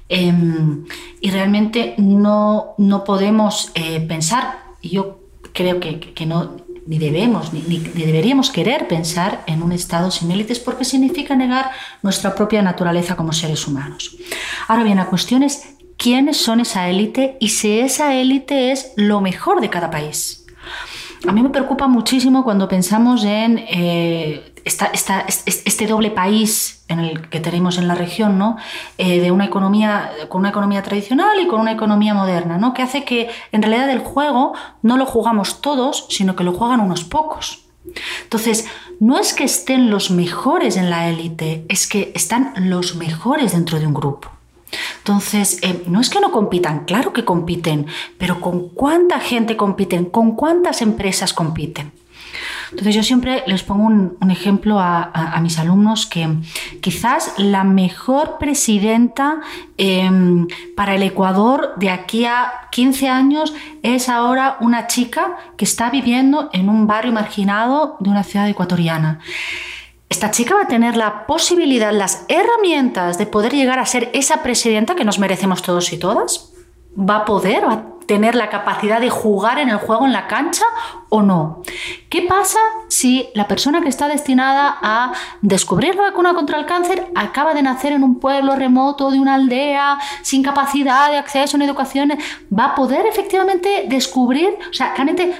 Em, 0.09 0.85
y 1.21 1.31
realmente 1.31 1.95
no, 1.99 2.75
no 2.79 3.05
podemos 3.05 3.71
eh, 3.75 4.01
pensar, 4.01 4.59
yo 4.83 5.21
creo 5.53 5.81
que, 5.81 6.01
que 6.01 6.27
no, 6.27 6.57
ni 6.87 6.99
debemos, 6.99 7.53
ni, 7.53 7.63
ni, 7.63 7.79
deberíamos 7.79 8.51
querer 8.51 8.89
pensar 8.89 9.45
en 9.47 9.63
un 9.63 9.73
Estado 9.73 10.11
sin 10.11 10.31
élites 10.31 10.59
porque 10.59 10.85
significa 10.85 11.35
negar 11.37 11.71
nuestra 12.03 12.35
propia 12.35 12.63
naturaleza 12.63 13.17
como 13.17 13.33
seres 13.33 13.67
humanos. 13.67 14.17
Ahora 14.69 14.85
bien, 14.85 14.97
la 14.97 15.07
cuestión 15.07 15.43
es 15.43 15.77
quiénes 15.97 16.39
son 16.39 16.61
esa 16.61 16.89
élite 16.89 17.37
y 17.41 17.51
si 17.51 17.79
esa 17.79 18.15
élite 18.15 18.73
es 18.73 18.93
lo 18.97 19.21
mejor 19.21 19.61
de 19.61 19.71
cada 19.71 19.91
país. 19.91 20.47
A 21.27 21.33
mí 21.33 21.43
me 21.43 21.51
preocupa 21.51 21.87
muchísimo 21.87 22.45
cuando 22.45 22.67
pensamos 22.67 23.25
en 23.25 23.59
eh, 23.59 24.55
este 24.65 25.87
doble 25.87 26.11
país 26.11 26.85
en 26.89 26.99
el 27.01 27.29
que 27.29 27.41
tenemos 27.41 27.79
en 27.79 27.89
la 27.89 27.95
región, 27.95 28.39
¿no? 28.39 28.57
Eh, 28.99 29.21
de 29.21 29.31
una 29.31 29.45
economía 29.45 30.11
con 30.29 30.41
una 30.41 30.49
economía 30.49 30.83
tradicional 30.83 31.39
y 31.41 31.47
con 31.47 31.61
una 31.61 31.73
economía 31.73 32.15
moderna, 32.15 32.59
¿no? 32.59 32.75
que 32.75 32.83
hace 32.83 33.05
que 33.05 33.29
en 33.53 33.63
realidad 33.63 33.91
el 33.91 34.01
juego 34.01 34.55
no 34.83 34.97
lo 34.97 35.07
jugamos 35.07 35.61
todos, 35.61 36.07
sino 36.09 36.37
que 36.37 36.45
lo 36.45 36.53
juegan 36.53 36.81
unos 36.81 37.05
pocos. 37.05 37.65
Entonces, 38.23 38.67
no 38.99 39.19
es 39.19 39.33
que 39.33 39.45
estén 39.45 39.91
los 39.91 40.11
mejores 40.11 40.77
en 40.77 40.91
la 40.91 41.09
élite, 41.09 41.65
es 41.69 41.87
que 41.87 42.13
están 42.15 42.53
los 42.57 42.95
mejores 42.97 43.53
dentro 43.53 43.79
de 43.79 43.87
un 43.87 43.95
grupo. 43.95 44.31
Entonces, 45.01 45.59
eh, 45.63 45.83
no 45.87 46.01
es 46.01 46.11
que 46.11 46.21
no 46.21 46.31
compitan, 46.31 46.85
claro 46.85 47.13
que 47.13 47.25
compiten, 47.25 47.87
pero 48.19 48.41
¿con 48.41 48.69
cuánta 48.69 49.19
gente 49.19 49.57
compiten? 49.57 50.05
¿Con 50.05 50.37
cuántas 50.37 50.83
empresas 50.83 51.33
compiten? 51.33 51.93
Entonces 52.71 52.95
yo 52.95 53.03
siempre 53.03 53.43
les 53.47 53.63
pongo 53.63 53.85
un, 53.85 54.31
ejemplo 54.31 54.79
a, 54.79 55.39
mis 55.43 55.59
alumnos 55.59 56.07
que 56.07 56.29
quizás 56.81 57.35
la 57.37 57.65
mejor 57.65 58.37
presidenta 58.39 59.41
em, 59.77 60.47
para 60.77 60.95
el 60.95 61.03
Ecuador 61.03 61.75
de 61.77 61.91
aquí 61.91 62.27
a 62.27 62.69
15 62.71 63.09
años 63.09 63.53
es 63.83 64.09
ahora 64.09 64.57
una 64.61 64.87
chica 64.87 65.37
que 65.57 65.65
está 65.65 65.91
viviendo 65.91 66.51
en 66.53 66.69
un 66.69 66.87
barrio 66.87 67.13
marginado 67.13 67.97
de 67.99 68.11
una 68.11 68.23
ciudad 68.23 68.49
ecuatoriana 68.49 69.19
esta 70.11 70.33
chica 70.33 70.57
va 70.57 70.63
a 70.63 70.67
tener 70.67 70.97
la 70.97 71.25
posibilidad, 71.27 71.93
las 71.93 72.25
herramientas 72.29 73.17
de 73.17 73.27
poder 73.27 73.55
llegar 73.55 73.79
a 73.79 73.87
ser 73.87 74.11
esa 74.13 74.43
presidenta 74.43 74.97
que 74.97 75.05
nos 75.05 75.21
merecemos 75.21 75.63
todos 75.63 75.93
y 75.93 75.99
todas? 75.99 76.53
¿Va 76.99 77.19
a 77.19 77.25
poder? 77.25 77.65
¿Va 77.65 77.73
a 77.73 77.85
tener 78.07 78.35
la 78.35 78.51
capacidad 78.51 79.01
de 79.01 79.09
jugar 79.09 79.61
en 79.61 79.69
el 79.69 79.77
juego 79.77 80.05
en 80.05 80.13
la 80.13 80.27
cancha 80.27 80.65
o 81.11 81.23
no? 81.23 81.63
¿Qué 82.09 82.23
pasa 82.23 82.59
si 82.89 83.29
la 83.37 83.47
persona 83.47 83.83
que 83.83 83.89
está 83.89 84.09
destinada 84.09 84.77
a 84.83 85.13
descubrir 85.43 85.95
la 85.95 86.03
vacuna 86.03 86.35
contra 86.35 86.59
el 86.59 86.67
cáncer 86.67 87.07
acaba 87.15 87.55
de 87.55 87.63
nacer 87.63 87.93
en 87.93 88.03
un 88.03 88.19
pueblo 88.19 88.57
remoto 88.57 89.13
de 89.13 89.21
una 89.21 89.37
aldea 89.37 90.01
sin 90.23 90.43
capacidad 90.43 91.09
de 91.09 91.19
acceso 91.19 91.57
a 91.57 91.65
educación? 91.65 92.15
¿Va 92.53 92.65
a 92.65 92.75
poder 92.75 93.07
efectivamente 93.07 93.85
descubrir? 93.89 94.59
O 94.69 94.73
sea, 94.73 94.93
realmente 94.93 95.39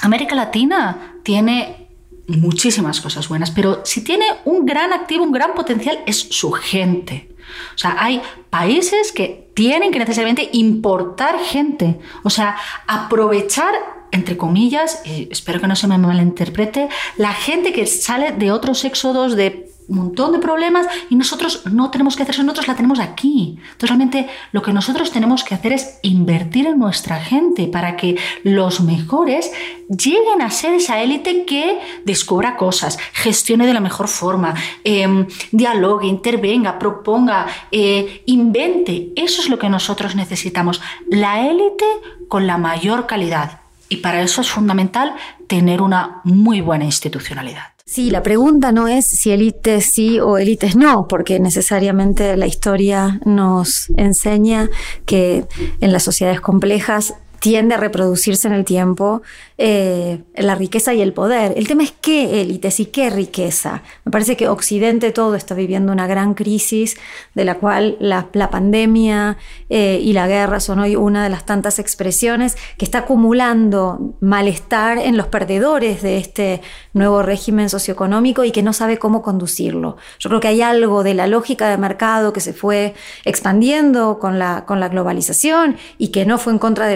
América 0.00 0.36
Latina 0.36 1.16
tiene 1.24 1.85
muchísimas 2.28 3.00
cosas 3.00 3.28
buenas, 3.28 3.50
pero 3.50 3.82
si 3.84 4.02
tiene 4.02 4.26
un 4.44 4.66
gran 4.66 4.92
activo, 4.92 5.24
un 5.24 5.32
gran 5.32 5.54
potencial, 5.54 6.00
es 6.06 6.18
su 6.30 6.52
gente. 6.52 7.28
O 7.74 7.78
sea, 7.78 7.96
hay 7.98 8.20
países 8.50 9.12
que 9.12 9.50
tienen 9.54 9.92
que 9.92 9.98
necesariamente 9.98 10.50
importar 10.52 11.38
gente, 11.38 11.98
o 12.22 12.30
sea, 12.30 12.56
aprovechar 12.86 13.74
entre 14.12 14.36
comillas, 14.36 15.02
y 15.04 15.28
espero 15.30 15.60
que 15.60 15.66
no 15.66 15.76
se 15.76 15.86
me 15.88 15.98
malinterprete, 15.98 16.88
la 17.16 17.32
gente 17.32 17.72
que 17.72 17.86
sale 17.86 18.32
de 18.32 18.50
otros 18.50 18.84
éxodos 18.84 19.36
de 19.36 19.68
montón 19.88 20.32
de 20.32 20.38
problemas 20.38 20.86
y 21.10 21.16
nosotros 21.16 21.62
no 21.66 21.90
tenemos 21.90 22.16
que 22.16 22.22
hacer 22.22 22.34
eso, 22.34 22.42
nosotros 22.42 22.68
la 22.68 22.76
tenemos 22.76 22.98
aquí. 22.98 23.58
Entonces 23.58 23.88
realmente 23.88 24.28
lo 24.52 24.62
que 24.62 24.72
nosotros 24.72 25.10
tenemos 25.10 25.44
que 25.44 25.54
hacer 25.54 25.72
es 25.72 25.98
invertir 26.02 26.66
en 26.66 26.78
nuestra 26.78 27.20
gente 27.20 27.68
para 27.68 27.96
que 27.96 28.16
los 28.42 28.80
mejores 28.80 29.52
lleguen 29.88 30.42
a 30.42 30.50
ser 30.50 30.74
esa 30.74 31.00
élite 31.00 31.44
que 31.44 31.78
descubra 32.04 32.56
cosas, 32.56 32.98
gestione 33.12 33.66
de 33.66 33.74
la 33.74 33.80
mejor 33.80 34.08
forma, 34.08 34.54
eh, 34.84 35.26
dialogue, 35.52 36.06
intervenga, 36.06 36.78
proponga, 36.78 37.46
eh, 37.70 38.22
invente. 38.26 39.12
Eso 39.16 39.40
es 39.40 39.48
lo 39.48 39.58
que 39.58 39.68
nosotros 39.68 40.16
necesitamos. 40.16 40.80
La 41.08 41.46
élite 41.46 41.86
con 42.28 42.46
la 42.46 42.58
mayor 42.58 43.06
calidad. 43.06 43.60
Y 43.88 43.98
para 43.98 44.22
eso 44.22 44.40
es 44.40 44.50
fundamental 44.50 45.14
tener 45.46 45.80
una 45.80 46.20
muy 46.24 46.60
buena 46.60 46.84
institucionalidad. 46.84 47.75
Sí, 47.88 48.10
la 48.10 48.24
pregunta 48.24 48.72
no 48.72 48.88
es 48.88 49.06
si 49.06 49.30
élites 49.30 49.92
sí 49.92 50.18
o 50.18 50.38
élites 50.38 50.74
no, 50.74 51.06
porque 51.06 51.38
necesariamente 51.38 52.36
la 52.36 52.48
historia 52.48 53.20
nos 53.24 53.90
enseña 53.96 54.68
que 55.04 55.44
en 55.80 55.92
las 55.92 56.02
sociedades 56.02 56.40
complejas 56.40 57.14
tiende 57.38 57.74
a 57.74 57.78
reproducirse 57.78 58.48
en 58.48 58.54
el 58.54 58.64
tiempo 58.64 59.22
eh, 59.58 60.22
la 60.34 60.54
riqueza 60.54 60.92
y 60.94 61.00
el 61.00 61.12
poder. 61.12 61.54
El 61.56 61.66
tema 61.66 61.82
es 61.82 61.92
qué 61.92 62.40
élites 62.40 62.80
y 62.80 62.86
qué 62.86 63.10
riqueza. 63.10 63.82
Me 64.04 64.12
parece 64.12 64.36
que 64.36 64.48
Occidente 64.48 65.12
todo 65.12 65.34
está 65.34 65.54
viviendo 65.54 65.92
una 65.92 66.06
gran 66.06 66.34
crisis 66.34 66.96
de 67.34 67.44
la 67.44 67.56
cual 67.56 67.96
la, 68.00 68.30
pandemia 68.50 69.38
eh, 69.70 69.98
y 70.02 70.12
la 70.12 70.26
guerra 70.26 70.60
son 70.60 70.80
hoy 70.80 70.96
una 70.96 71.24
de 71.24 71.30
las 71.30 71.46
tantas 71.46 71.78
expresiones 71.78 72.56
que 72.78 72.84
está 72.84 72.98
acumulando 72.98 74.14
malestar 74.20 74.98
en 74.98 75.16
los 75.16 75.26
perdedores 75.26 76.02
de 76.02 76.18
este 76.18 76.60
nuevo 76.92 77.22
régimen 77.22 77.68
socioeconómico 77.68 78.44
y 78.44 78.52
que 78.52 78.62
no 78.62 78.72
sabe 78.72 78.98
cómo 78.98 79.22
conducirlo. 79.22 79.96
Yo 80.18 80.28
creo 80.30 80.40
que 80.40 80.48
hay 80.48 80.62
algo 80.62 81.02
de 81.02 81.14
la 81.14 81.26
lógica 81.26 81.68
de 81.68 81.78
mercado 81.78 82.32
que 82.32 82.40
se 82.40 82.52
fue 82.52 82.94
expandiendo 83.24 84.18
con 84.18 84.38
la, 84.38 84.64
con 84.64 84.80
la 84.80 84.88
globalización 84.88 85.76
y 85.98 86.08
que 86.08 86.26
no 86.26 86.38
fue 86.38 86.52
en 86.52 86.58
contra 86.58 86.86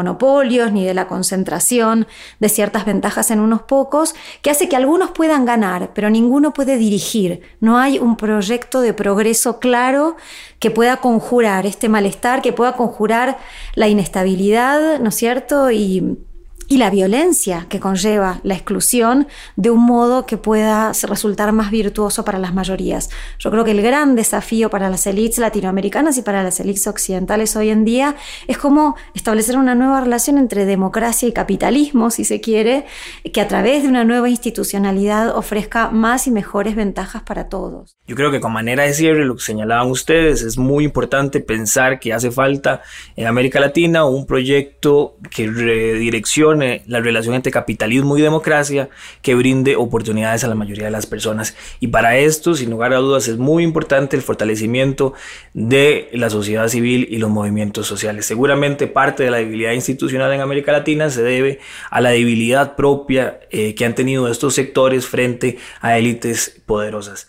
monopolios 0.00 0.72
ni 0.72 0.84
de 0.86 0.94
la 0.94 1.06
concentración 1.06 2.06
de 2.38 2.48
ciertas 2.48 2.86
ventajas 2.86 3.30
en 3.30 3.40
unos 3.40 3.62
pocos, 3.62 4.14
que 4.40 4.50
hace 4.50 4.68
que 4.68 4.76
algunos 4.76 5.10
puedan 5.10 5.44
ganar, 5.44 5.90
pero 5.94 6.08
ninguno 6.08 6.52
puede 6.54 6.78
dirigir. 6.78 7.42
No 7.60 7.76
hay 7.76 7.98
un 7.98 8.16
proyecto 8.16 8.80
de 8.80 8.94
progreso 8.94 9.58
claro 9.58 10.16
que 10.58 10.70
pueda 10.70 10.96
conjurar 10.96 11.66
este 11.66 11.90
malestar, 11.90 12.40
que 12.40 12.54
pueda 12.54 12.72
conjurar 12.76 13.38
la 13.74 13.88
inestabilidad, 13.88 15.00
¿no 15.00 15.10
es 15.10 15.14
cierto? 15.16 15.70
Y 15.70 16.18
y 16.70 16.76
la 16.76 16.88
violencia 16.88 17.66
que 17.68 17.80
conlleva 17.80 18.38
la 18.44 18.54
exclusión 18.54 19.26
de 19.56 19.70
un 19.70 19.84
modo 19.84 20.24
que 20.24 20.36
pueda 20.36 20.92
resultar 21.02 21.50
más 21.50 21.72
virtuoso 21.72 22.24
para 22.24 22.38
las 22.38 22.54
mayorías. 22.54 23.10
Yo 23.40 23.50
creo 23.50 23.64
que 23.64 23.72
el 23.72 23.82
gran 23.82 24.14
desafío 24.14 24.70
para 24.70 24.88
las 24.88 25.04
élites 25.08 25.38
latinoamericanas 25.38 26.16
y 26.16 26.22
para 26.22 26.44
las 26.44 26.60
élites 26.60 26.86
occidentales 26.86 27.56
hoy 27.56 27.70
en 27.70 27.84
día 27.84 28.14
es 28.46 28.56
cómo 28.56 28.94
establecer 29.16 29.58
una 29.58 29.74
nueva 29.74 30.00
relación 30.00 30.38
entre 30.38 30.64
democracia 30.64 31.28
y 31.28 31.32
capitalismo, 31.32 32.12
si 32.12 32.24
se 32.24 32.40
quiere, 32.40 32.86
que 33.32 33.40
a 33.40 33.48
través 33.48 33.82
de 33.82 33.88
una 33.88 34.04
nueva 34.04 34.28
institucionalidad 34.28 35.36
ofrezca 35.36 35.90
más 35.90 36.28
y 36.28 36.30
mejores 36.30 36.76
ventajas 36.76 37.24
para 37.24 37.48
todos. 37.48 37.96
Yo 38.06 38.14
creo 38.14 38.30
que 38.30 38.38
con 38.38 38.52
manera 38.52 38.84
de 38.84 38.94
cierre, 38.94 39.24
lo 39.24 39.34
que 39.34 39.42
señalaban 39.42 39.90
ustedes, 39.90 40.42
es 40.42 40.56
muy 40.56 40.84
importante 40.84 41.40
pensar 41.40 41.98
que 41.98 42.12
hace 42.12 42.30
falta 42.30 42.82
en 43.16 43.26
América 43.26 43.58
Latina 43.58 44.04
un 44.04 44.24
proyecto 44.24 45.16
que 45.34 45.48
redireccione 45.48 46.59
la 46.86 47.00
relación 47.00 47.34
entre 47.34 47.52
capitalismo 47.52 48.16
y 48.16 48.22
democracia 48.22 48.88
que 49.22 49.34
brinde 49.34 49.76
oportunidades 49.76 50.44
a 50.44 50.48
la 50.48 50.54
mayoría 50.54 50.84
de 50.84 50.90
las 50.90 51.06
personas. 51.06 51.56
Y 51.80 51.88
para 51.88 52.18
esto, 52.18 52.54
sin 52.54 52.70
lugar 52.70 52.92
a 52.92 52.98
dudas, 52.98 53.28
es 53.28 53.38
muy 53.38 53.64
importante 53.64 54.16
el 54.16 54.22
fortalecimiento 54.22 55.14
de 55.54 56.08
la 56.12 56.30
sociedad 56.30 56.68
civil 56.68 57.06
y 57.10 57.18
los 57.18 57.30
movimientos 57.30 57.86
sociales. 57.86 58.26
Seguramente 58.26 58.86
parte 58.86 59.22
de 59.22 59.30
la 59.30 59.38
debilidad 59.38 59.72
institucional 59.72 60.32
en 60.32 60.40
América 60.40 60.72
Latina 60.72 61.10
se 61.10 61.22
debe 61.22 61.60
a 61.90 62.00
la 62.00 62.10
debilidad 62.10 62.76
propia 62.76 63.40
eh, 63.50 63.74
que 63.74 63.84
han 63.84 63.94
tenido 63.94 64.28
estos 64.28 64.54
sectores 64.54 65.06
frente 65.06 65.58
a 65.80 65.98
élites 65.98 66.62
poderosas. 66.66 67.28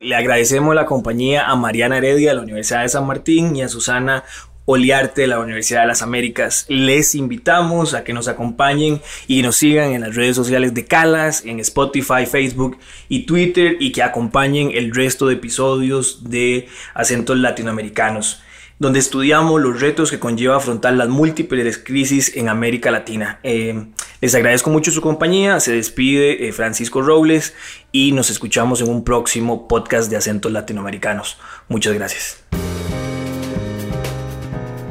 Le 0.00 0.16
agradecemos 0.16 0.74
la 0.74 0.84
compañía 0.84 1.48
a 1.48 1.54
Mariana 1.54 1.98
Heredia 1.98 2.30
de 2.30 2.36
la 2.36 2.42
Universidad 2.42 2.82
de 2.82 2.88
San 2.88 3.06
Martín 3.06 3.54
y 3.54 3.62
a 3.62 3.68
Susana 3.68 4.24
Oliarte 4.72 5.22
de 5.22 5.26
la 5.26 5.38
Universidad 5.38 5.82
de 5.82 5.86
las 5.86 6.02
Américas. 6.02 6.66
Les 6.68 7.14
invitamos 7.14 7.94
a 7.94 8.04
que 8.04 8.12
nos 8.12 8.28
acompañen 8.28 9.00
y 9.26 9.42
nos 9.42 9.56
sigan 9.56 9.92
en 9.92 10.00
las 10.02 10.14
redes 10.14 10.36
sociales 10.36 10.74
de 10.74 10.84
Calas, 10.84 11.44
en 11.44 11.60
Spotify, 11.60 12.26
Facebook 12.30 12.78
y 13.08 13.26
Twitter 13.26 13.76
y 13.80 13.92
que 13.92 14.02
acompañen 14.02 14.70
el 14.74 14.94
resto 14.94 15.26
de 15.26 15.34
episodios 15.34 16.28
de 16.30 16.68
Acentos 16.94 17.38
Latinoamericanos 17.38 18.42
donde 18.82 18.98
estudiamos 18.98 19.60
los 19.60 19.80
retos 19.80 20.10
que 20.10 20.18
conlleva 20.18 20.56
afrontar 20.56 20.94
las 20.94 21.08
múltiples 21.08 21.78
crisis 21.78 22.36
en 22.36 22.48
América 22.48 22.90
Latina. 22.90 23.38
Eh, 23.44 23.86
Les 24.20 24.34
agradezco 24.34 24.70
mucho 24.70 24.90
su 24.90 25.00
compañía, 25.00 25.60
se 25.60 25.72
despide 25.72 26.48
eh, 26.48 26.52
Francisco 26.52 27.00
Robles 27.00 27.54
y 27.92 28.12
nos 28.12 28.28
escuchamos 28.30 28.80
en 28.80 28.88
un 28.88 29.04
próximo 29.04 29.68
podcast 29.68 30.10
de 30.10 30.16
acentos 30.16 30.50
latinoamericanos. 30.50 31.38
Muchas 31.68 31.94
gracias. 31.94 32.61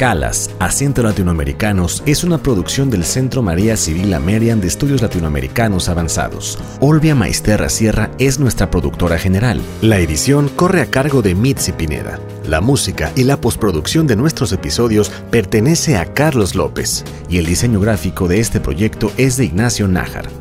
Calas, 0.02 0.50
Acento 0.58 1.04
Latinoamericanos, 1.04 2.02
es 2.08 2.24
una 2.24 2.40
producción 2.40 2.90
del 2.90 3.04
Centro 3.04 3.44
María 3.44 3.78
Civil 3.78 4.16
Amerian 4.16 4.60
de 4.60 4.66
Estudios 4.66 5.04
Latinoamericanos 5.04 5.90
Avanzados. 5.90 6.58
Olvia 6.80 7.14
Maisterra 7.14 7.70
Sierra 7.70 8.10
es 8.18 8.40
nuestra 8.40 8.72
productora 8.72 9.20
general. 9.20 9.62
La 9.84 10.00
edición 10.00 10.50
corre 10.56 10.82
a 10.82 10.88
cargo 10.88 11.22
de 11.22 11.36
Mitzi 11.36 11.72
Pineda. 11.72 12.20
La 12.48 12.62
música 12.62 13.12
y 13.16 13.26
la 13.26 13.40
postproducción 13.40 14.08
de 14.08 14.16
nuestros 14.16 14.52
episodios 14.54 15.12
pertenece 15.30 15.98
a 15.98 16.12
Carlos 16.16 16.56
López 16.56 17.06
y 17.30 17.38
el 17.38 17.46
diseño 17.46 17.80
gráfico 17.80 18.28
de 18.28 18.40
este 18.40 18.60
proyecto 18.60 19.12
es 19.18 19.38
de 19.38 19.46
Ignacio 19.46 19.88
Nájar. 19.88 20.41